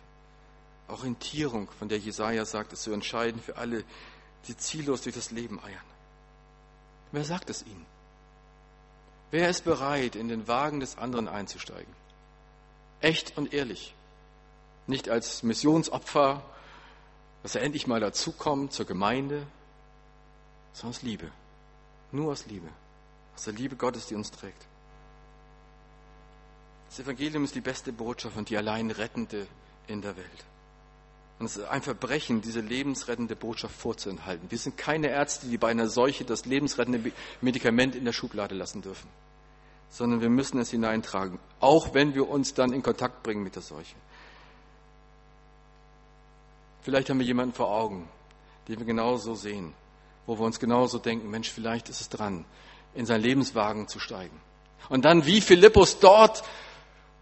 [0.88, 3.84] Orientierung, von der Jesaja sagt, ist so entscheidend für alle,
[4.48, 5.86] die ziellos durch das Leben eiern.
[7.12, 7.86] Wer sagt es ihnen?
[9.32, 11.94] Wer ist bereit, in den Wagen des anderen einzusteigen?
[13.00, 13.96] Echt und ehrlich.
[14.88, 16.44] Nicht als Missionsopfer,
[17.44, 19.48] dass er endlich mal dazukommt zur Gemeinde,
[20.74, 21.32] sondern aus Liebe.
[22.12, 22.68] Nur aus Liebe.
[23.36, 24.66] Aus der Liebe Gottes, die uns trägt.
[26.90, 29.48] Das Evangelium ist die beste Botschaft und die allein rettende
[29.88, 30.46] in der Welt.
[31.40, 34.52] Und es ist ein Verbrechen, diese lebensrettende Botschaft vorzuenthalten.
[34.52, 38.82] Wir sind keine Ärzte, die bei einer Seuche das lebensrettende Medikament in der Schublade lassen
[38.82, 39.10] dürfen,
[39.90, 43.64] sondern wir müssen es hineintragen, auch wenn wir uns dann in Kontakt bringen mit der
[43.64, 43.96] Seuche.
[46.84, 48.08] Vielleicht haben wir jemanden vor Augen,
[48.68, 49.74] den wir genauso sehen,
[50.26, 52.46] wo wir uns genauso denken, Mensch, vielleicht ist es dran,
[52.94, 54.40] in seinen Lebenswagen zu steigen.
[54.90, 56.44] Und dann wie Philippus dort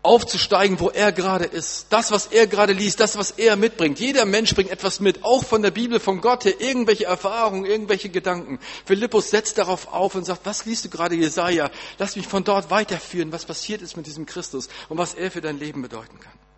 [0.01, 1.87] aufzusteigen, wo er gerade ist.
[1.89, 3.99] Das, was er gerade liest, das, was er mitbringt.
[3.99, 8.09] Jeder Mensch bringt etwas mit, auch von der Bibel, von Gott her, irgendwelche Erfahrungen, irgendwelche
[8.09, 8.59] Gedanken.
[8.85, 11.69] Philippus setzt darauf auf und sagt, was liest du gerade, Jesaja?
[11.97, 15.41] Lass mich von dort weiterführen, was passiert ist mit diesem Christus und was er für
[15.41, 16.48] dein Leben bedeuten kann.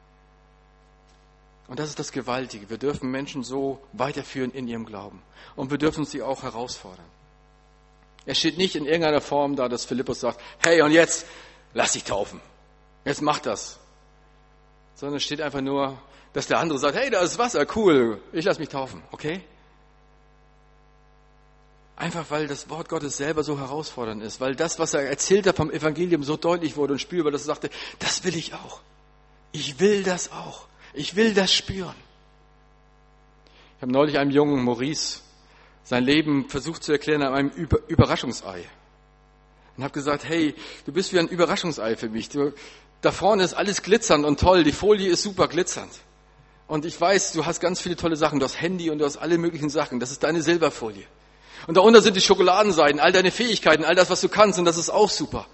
[1.72, 2.70] Und das ist das Gewaltige.
[2.70, 5.22] Wir dürfen Menschen so weiterführen in ihrem Glauben.
[5.56, 7.06] Und wir dürfen sie auch herausfordern.
[8.26, 11.26] Er steht nicht in irgendeiner Form da, dass Philippus sagt, hey, und jetzt
[11.74, 12.42] lass dich taufen.
[13.06, 13.80] Jetzt mach das.
[14.96, 15.98] Sondern es steht einfach nur,
[16.34, 19.42] dass der andere sagt, hey, da ist Wasser, cool, ich lass mich taufen, okay?
[21.96, 25.56] Einfach weil das Wort Gottes selber so herausfordernd ist, weil das, was er erzählt hat
[25.56, 27.70] vom Evangelium, so deutlich wurde und spürbar, dass er sagte,
[28.00, 28.82] das will ich auch.
[29.54, 30.68] Ich will das auch.
[30.94, 31.96] Ich will das spüren.
[33.78, 35.22] Ich habe neulich einem jungen Maurice
[35.84, 37.50] sein Leben versucht zu erklären an einem
[37.88, 38.66] Überraschungsei.
[39.76, 40.54] Und habe gesagt, hey,
[40.86, 42.30] du bist wie ein Überraschungsei für mich.
[42.30, 42.54] Du,
[43.02, 45.92] da vorne ist alles glitzernd und toll, die Folie ist super glitzernd.
[46.68, 49.18] Und ich weiß, du hast ganz viele tolle Sachen, du hast Handy und du hast
[49.18, 50.00] alle möglichen Sachen.
[50.00, 51.06] Das ist deine Silberfolie.
[51.68, 54.78] Und darunter sind die Schokoladenseiten, all deine Fähigkeiten, all das, was du kannst und das
[54.78, 55.48] ist auch super.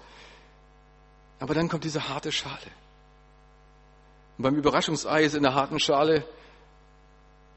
[1.40, 2.70] Aber dann kommt diese harte Schale.
[4.38, 6.24] Und beim Überraschungsei ist in der harten Schale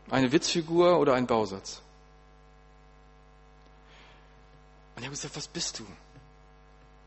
[0.10, 1.82] eine Witzfigur oder ein Bausatz.
[4.96, 5.86] Und ich habe gesagt, was bist du?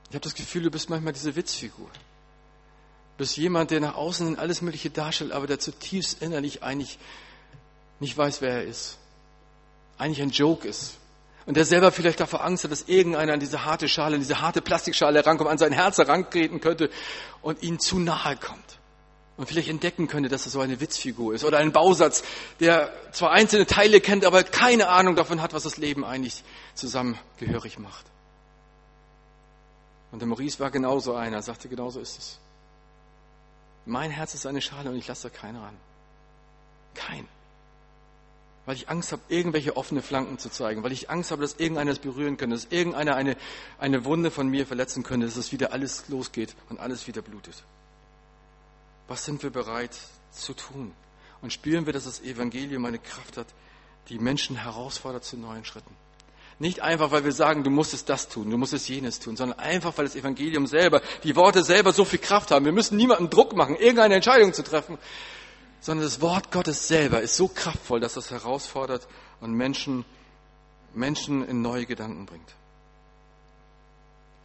[0.09, 1.87] Ich habe das Gefühl, du bist manchmal diese Witzfigur.
[1.87, 6.99] Du bist jemand, der nach außen alles Mögliche darstellt, aber der zutiefst innerlich eigentlich
[7.99, 8.99] nicht weiß, wer er ist.
[9.99, 10.95] Eigentlich ein Joke ist.
[11.47, 14.41] Und der selber vielleicht davor Angst hat, dass irgendeiner an diese harte Schale, an diese
[14.41, 16.91] harte Plastikschale herankommt, an sein Herz herantreten könnte
[17.43, 18.79] und ihn zu nahe kommt.
[19.37, 22.23] Und vielleicht entdecken könnte, dass es so eine Witzfigur ist oder ein Bausatz,
[22.61, 27.79] der zwar einzelne Teile kennt, aber keine Ahnung davon hat, was das Leben eigentlich zusammengehörig
[27.79, 28.07] macht.
[30.13, 32.39] Und der Maurice war genauso einer, sagte, genauso ist es.
[33.87, 35.77] Mein Herz ist eine Schale und ich lasse da keinen ran.
[36.95, 37.27] Kein.
[38.67, 41.91] Weil ich Angst habe, irgendwelche offene Flanken zu zeigen, weil ich Angst habe, dass irgendeiner
[41.91, 43.37] es berühren könnte, dass irgendeiner eine,
[43.79, 47.65] eine Wunde von mir verletzen könnte, dass es wieder alles losgeht und alles wieder blutet.
[49.09, 49.97] Was sind wir bereit
[50.31, 50.93] zu tun?
[51.43, 53.47] Und spüren wir, dass das Evangelium eine Kraft hat,
[54.09, 55.95] die Menschen herausfordert zu neuen Schritten.
[56.59, 59.97] Nicht einfach, weil wir sagen, du musstest das tun, du musstest jenes tun, sondern einfach,
[59.99, 62.65] weil das Evangelium selber, die Worte selber so viel Kraft haben.
[62.65, 64.99] Wir müssen niemandem Druck machen, irgendeine Entscheidung zu treffen,
[65.81, 69.09] sondern das Wort Gottes selber ist so kraftvoll, dass das herausfordert
[69.41, 70.05] und Menschen,
[70.95, 72.55] Menschen in neue Gedanken bringt.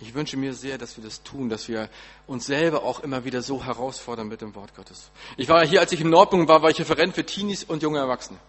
[0.01, 1.89] Ich wünsche mir sehr, dass wir das tun, dass wir
[2.25, 5.11] uns selber auch immer wieder so herausfordern mit dem Wort Gottes.
[5.35, 7.99] Ich war hier, als ich in Nordpunkt war, war ich Referent für Teenies und junge
[7.99, 8.39] Erwachsene.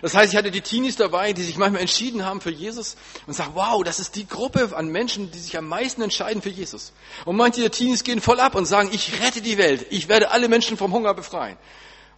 [0.00, 2.96] Das heißt, ich hatte die Teenies dabei, die sich manchmal entschieden haben für Jesus
[3.26, 6.50] und sagen, wow, das ist die Gruppe an Menschen, die sich am meisten entscheiden für
[6.50, 6.92] Jesus.
[7.24, 10.30] Und manche der Teenies gehen voll ab und sagen, ich rette die Welt, ich werde
[10.30, 11.56] alle Menschen vom Hunger befreien.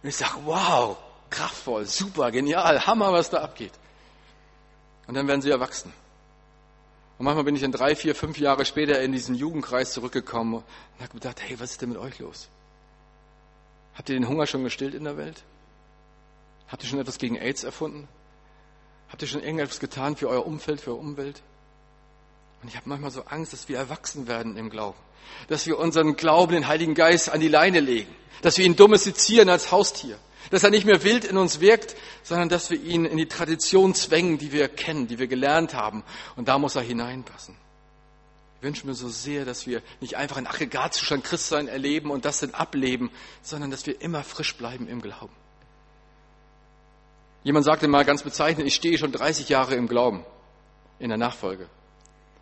[0.03, 0.97] Und ich sage, wow,
[1.31, 3.73] kraftvoll, super, genial, Hammer, was da abgeht.
[5.07, 5.91] Und dann werden sie erwachsen.
[7.17, 10.63] Und manchmal bin ich dann drei, vier, fünf Jahre später in diesen Jugendkreis zurückgekommen und
[10.99, 12.49] habe gedacht, hey, was ist denn mit euch los?
[13.95, 15.43] Habt ihr den Hunger schon gestillt in der Welt?
[16.67, 18.07] Habt ihr schon etwas gegen AIDS erfunden?
[19.09, 21.41] Habt ihr schon irgendetwas getan für euer Umfeld, für eure Umwelt?
[22.61, 24.97] Und ich habe manchmal so Angst, dass wir erwachsen werden im Glauben.
[25.47, 28.13] Dass wir unseren Glauben, den Heiligen Geist an die Leine legen.
[28.41, 30.17] Dass wir ihn domestizieren als Haustier.
[30.51, 33.93] Dass er nicht mehr wild in uns wirkt, sondern dass wir ihn in die Tradition
[33.93, 36.03] zwängen, die wir kennen, die wir gelernt haben.
[36.35, 37.55] Und da muss er hineinpassen.
[38.57, 42.39] Ich wünsche mir so sehr, dass wir nicht einfach einen Aggregatzustand Christsein erleben und das
[42.39, 45.33] dann ableben, sondern dass wir immer frisch bleiben im Glauben.
[47.43, 50.25] Jemand sagte mal ganz bezeichnend, ich stehe schon 30 Jahre im Glauben
[50.97, 51.69] in der Nachfolge.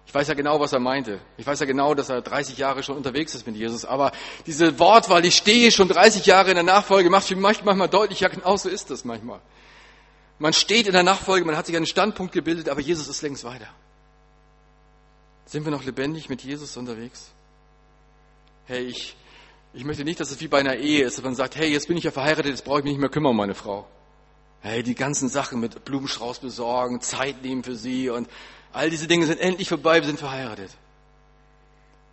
[0.05, 1.19] Ich weiß ja genau, was er meinte.
[1.37, 3.85] Ich weiß ja genau, dass er 30 Jahre schon unterwegs ist mit Jesus.
[3.85, 4.11] Aber
[4.45, 8.19] diese Wortwahl, ich stehe schon 30 Jahre in der Nachfolge, macht für mich manchmal deutlich,
[8.19, 9.39] ja genau so ist das manchmal.
[10.39, 13.43] Man steht in der Nachfolge, man hat sich einen Standpunkt gebildet, aber Jesus ist längst
[13.43, 13.67] weiter.
[15.45, 17.31] Sind wir noch lebendig mit Jesus unterwegs?
[18.65, 19.15] Hey, ich,
[19.73, 21.87] ich möchte nicht, dass es wie bei einer Ehe ist, dass man sagt, hey, jetzt
[21.87, 23.87] bin ich ja verheiratet, jetzt brauche ich mich nicht mehr kümmern um meine Frau.
[24.61, 28.29] Hey, die ganzen Sachen mit Blumenstrauß besorgen, Zeit nehmen für sie und
[28.73, 30.71] All diese Dinge sind endlich vorbei, wir sind verheiratet.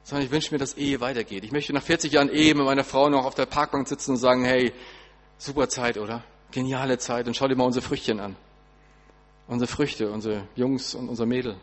[0.04, 1.42] Sondern ich wünsche mir, dass Ehe weitergeht.
[1.42, 4.16] Ich möchte nach 40 Jahren Ehe mit meiner Frau noch auf der Parkbank sitzen und
[4.18, 4.72] sagen, hey,
[5.38, 6.22] super Zeit, oder?
[6.50, 7.26] Geniale Zeit.
[7.26, 8.36] Und schau dir mal unsere Früchtchen an.
[9.46, 11.56] Unsere Früchte, unsere Jungs und unser Mädel.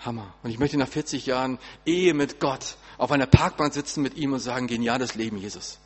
[0.00, 0.34] Hammer.
[0.42, 4.32] Und ich möchte nach 40 Jahren Ehe mit Gott auf einer Parkbank sitzen mit ihm
[4.32, 5.78] und sagen, geniales Leben, Jesus.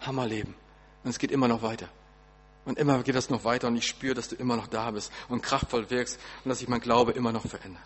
[0.00, 0.54] Hammerleben.
[1.04, 1.88] Und es geht immer noch weiter.
[2.68, 5.10] Und immer geht das noch weiter und ich spüre, dass du immer noch da bist
[5.30, 7.82] und kraftvoll wirkst und dass sich mein Glaube immer noch verändert.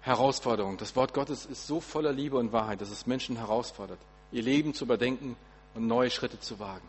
[0.00, 0.78] Herausforderung.
[0.78, 4.00] Das Wort Gottes ist so voller Liebe und Wahrheit, dass es Menschen herausfordert,
[4.32, 5.36] ihr Leben zu überdenken
[5.74, 6.88] und neue Schritte zu wagen.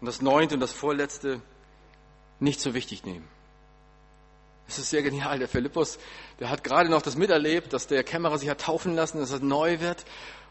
[0.00, 1.40] Und das Neunte und das Vorletzte
[2.38, 3.26] nicht so wichtig nehmen.
[4.68, 5.38] Es ist sehr genial.
[5.38, 5.98] Der Philippus,
[6.40, 9.40] der hat gerade noch das miterlebt, dass der Kämmerer sich hat taufen lassen, dass er
[9.40, 10.04] neu wird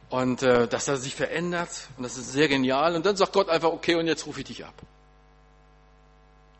[0.10, 2.96] und äh, dass er sich verändert und das ist sehr genial.
[2.96, 4.76] Und dann sagt Gott einfach, okay, und jetzt rufe ich dich ab.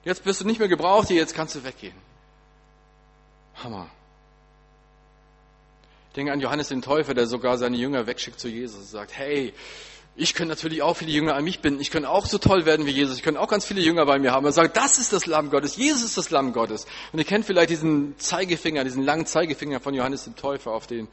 [0.04, 1.96] Jetzt bist du nicht mehr gebraucht, jetzt kannst du weggehen.
[3.64, 3.90] Hammer.
[6.10, 9.18] Ich denke an Johannes den Täufer, der sogar seine Jünger wegschickt zu Jesus und sagt,
[9.18, 9.54] hey,
[10.16, 11.82] ich könnte natürlich auch viele Jünger an mich binden.
[11.82, 13.18] Ich könnte auch so toll werden wie Jesus.
[13.18, 14.46] Ich könnte auch ganz viele Jünger bei mir haben.
[14.46, 15.76] Er sagt, das ist das Lamm Gottes.
[15.76, 16.86] Jesus ist das Lamm Gottes.
[17.12, 21.08] Und ihr kennt vielleicht diesen Zeigefinger, diesen langen Zeigefinger von Johannes dem Täufer auf den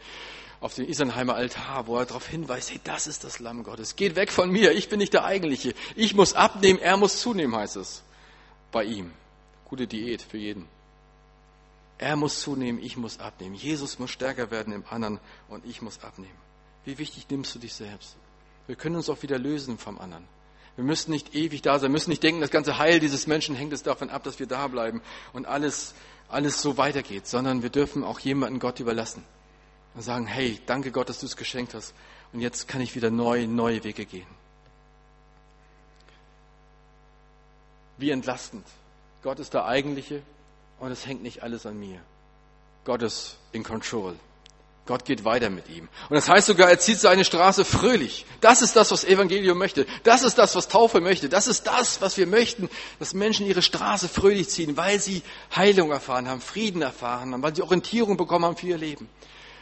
[0.60, 3.96] auf den Isenheimer Altar, wo er darauf hinweist, hey, das ist das Lamm Gottes.
[3.96, 5.74] Geht weg von mir, ich bin nicht der Eigentliche.
[5.96, 8.02] Ich muss abnehmen, er muss zunehmen, heißt es
[8.70, 9.10] bei ihm.
[9.64, 10.68] Gute Diät für jeden.
[11.96, 13.54] Er muss zunehmen, ich muss abnehmen.
[13.54, 16.38] Jesus muss stärker werden im anderen und ich muss abnehmen.
[16.84, 18.16] Wie wichtig nimmst du dich selbst?
[18.70, 20.28] Wir können uns auch wieder lösen vom anderen.
[20.76, 23.72] Wir müssen nicht ewig da sein, müssen nicht denken, das ganze Heil dieses Menschen hängt
[23.72, 25.02] es davon ab, dass wir da bleiben
[25.32, 25.92] und alles,
[26.28, 29.24] alles so weitergeht, sondern wir dürfen auch jemanden Gott überlassen
[29.96, 31.94] und sagen, hey, danke Gott, dass du es geschenkt hast.
[32.32, 34.28] Und jetzt kann ich wieder neu, neue Wege gehen.
[37.98, 38.64] Wie entlastend.
[39.24, 40.22] Gott ist der Eigentliche
[40.78, 42.00] und es hängt nicht alles an mir.
[42.84, 44.14] Gott ist in Control.
[44.90, 45.88] Gott geht weiter mit ihm.
[46.08, 48.26] Und das heißt sogar, er zieht seine Straße fröhlich.
[48.40, 49.86] Das ist das, was Evangelium möchte.
[50.02, 51.28] Das ist das, was Taufe möchte.
[51.28, 52.68] Das ist das, was wir möchten,
[52.98, 55.22] dass Menschen ihre Straße fröhlich ziehen, weil sie
[55.54, 59.08] Heilung erfahren haben, Frieden erfahren haben, weil sie Orientierung bekommen haben für ihr Leben.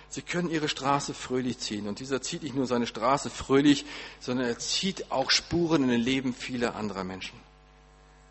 [0.09, 1.89] Sie können ihre Straße fröhlich ziehen.
[1.89, 3.85] Und dieser zieht nicht nur seine Straße fröhlich,
[4.21, 7.39] sondern er zieht auch Spuren in den Leben vieler anderer Menschen.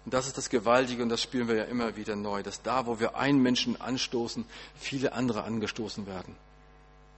[0.04, 2.88] Und das ist das Gewaltige und das spüren wir ja immer wieder neu, dass da,
[2.88, 6.36] wo wir einen Menschen anstoßen, viele andere angestoßen werden.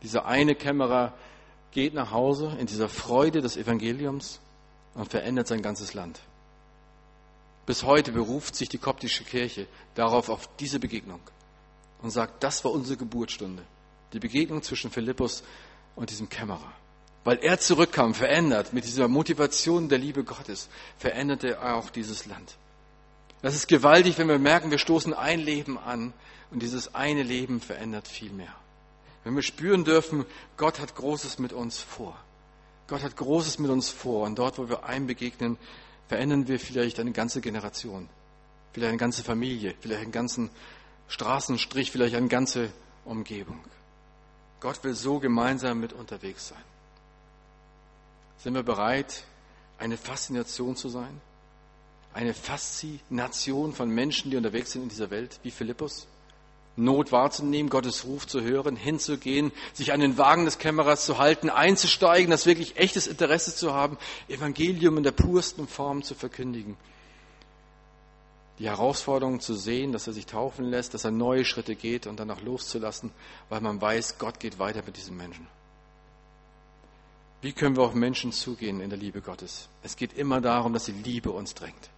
[0.03, 1.13] Dieser eine Kämmerer
[1.71, 4.39] geht nach Hause in dieser Freude des Evangeliums
[4.95, 6.19] und verändert sein ganzes Land.
[7.65, 11.19] Bis heute beruft sich die koptische Kirche darauf, auf diese Begegnung
[12.01, 13.63] und sagt, das war unsere Geburtsstunde.
[14.13, 15.43] Die Begegnung zwischen Philippus
[15.95, 16.73] und diesem Kämmerer.
[17.23, 22.57] Weil er zurückkam, verändert, mit dieser Motivation der Liebe Gottes, veränderte er auch dieses Land.
[23.41, 26.13] Das ist gewaltig, wenn wir merken, wir stoßen ein Leben an
[26.51, 28.55] und dieses eine Leben verändert viel mehr.
[29.29, 30.25] Wenn wir spüren dürfen,
[30.57, 32.17] Gott hat Großes mit uns vor.
[32.87, 34.25] Gott hat Großes mit uns vor.
[34.25, 35.59] Und dort, wo wir einem begegnen,
[36.07, 38.09] verändern wir vielleicht eine ganze Generation,
[38.73, 40.49] vielleicht eine ganze Familie, vielleicht einen ganzen
[41.09, 42.71] Straßenstrich, vielleicht eine ganze
[43.05, 43.63] Umgebung.
[44.61, 46.63] Gott will so gemeinsam mit unterwegs sein.
[48.39, 49.25] Sind wir bereit,
[49.77, 51.21] eine Faszination zu sein?
[52.15, 56.07] Eine Faszination von Menschen, die unterwegs sind in dieser Welt, wie Philippus?
[56.75, 61.49] Not wahrzunehmen, Gottes Ruf zu hören, hinzugehen, sich an den Wagen des Kämmerers zu halten,
[61.49, 63.97] einzusteigen, das wirklich echtes Interesse zu haben,
[64.27, 66.77] Evangelium in der pursten Form zu verkündigen
[68.59, 72.19] die Herausforderung zu sehen, dass er sich taufen lässt, dass er neue Schritte geht und
[72.19, 73.11] danach loszulassen,
[73.47, 75.47] weil man weiß, Gott geht weiter mit diesem Menschen.
[77.41, 79.69] Wie können wir auf Menschen zugehen in der Liebe Gottes?
[79.81, 81.89] Es geht immer darum, dass die Liebe uns drängt.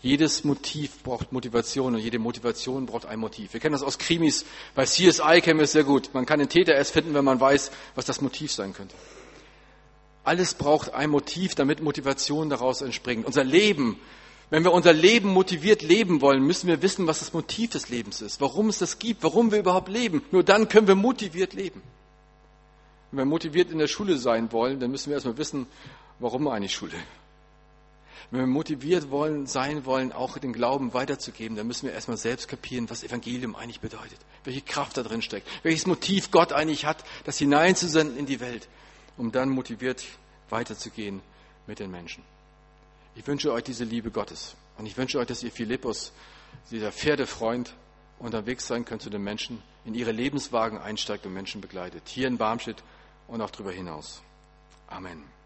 [0.00, 3.52] Jedes Motiv braucht Motivation und jede Motivation braucht ein Motiv.
[3.52, 4.44] Wir kennen das aus Krimis.
[4.74, 6.10] Bei CSI kennen wir es sehr gut.
[6.14, 8.94] Man kann den Täter erst finden, wenn man weiß, was das Motiv sein könnte.
[10.22, 13.26] Alles braucht ein Motiv, damit Motivation daraus entspringt.
[13.26, 13.98] Unser Leben,
[14.50, 18.20] wenn wir unser Leben motiviert leben wollen, müssen wir wissen, was das Motiv des Lebens
[18.20, 20.22] ist, warum es das gibt, warum wir überhaupt leben.
[20.30, 21.82] Nur dann können wir motiviert leben.
[23.10, 25.66] Wenn wir motiviert in der Schule sein wollen, dann müssen wir erstmal wissen,
[26.20, 26.94] warum eigentlich Schule.
[28.30, 32.48] Wenn wir motiviert wollen, sein wollen, auch den Glauben weiterzugeben, dann müssen wir erstmal selbst
[32.48, 37.04] kapieren, was Evangelium eigentlich bedeutet, welche Kraft da drin steckt, welches Motiv Gott eigentlich hat,
[37.24, 38.68] das hineinzusenden in die Welt,
[39.16, 40.04] um dann motiviert
[40.50, 41.20] weiterzugehen
[41.66, 42.22] mit den Menschen.
[43.14, 46.12] Ich wünsche euch diese Liebe Gottes und ich wünsche euch, dass ihr Philippus,
[46.70, 47.74] dieser Pferdefreund,
[48.18, 52.36] unterwegs sein könnt zu den Menschen, in ihre Lebenswagen einsteigt und Menschen begleitet, hier in
[52.36, 52.82] Barmstedt
[53.28, 54.22] und auch darüber hinaus.
[54.88, 55.37] Amen.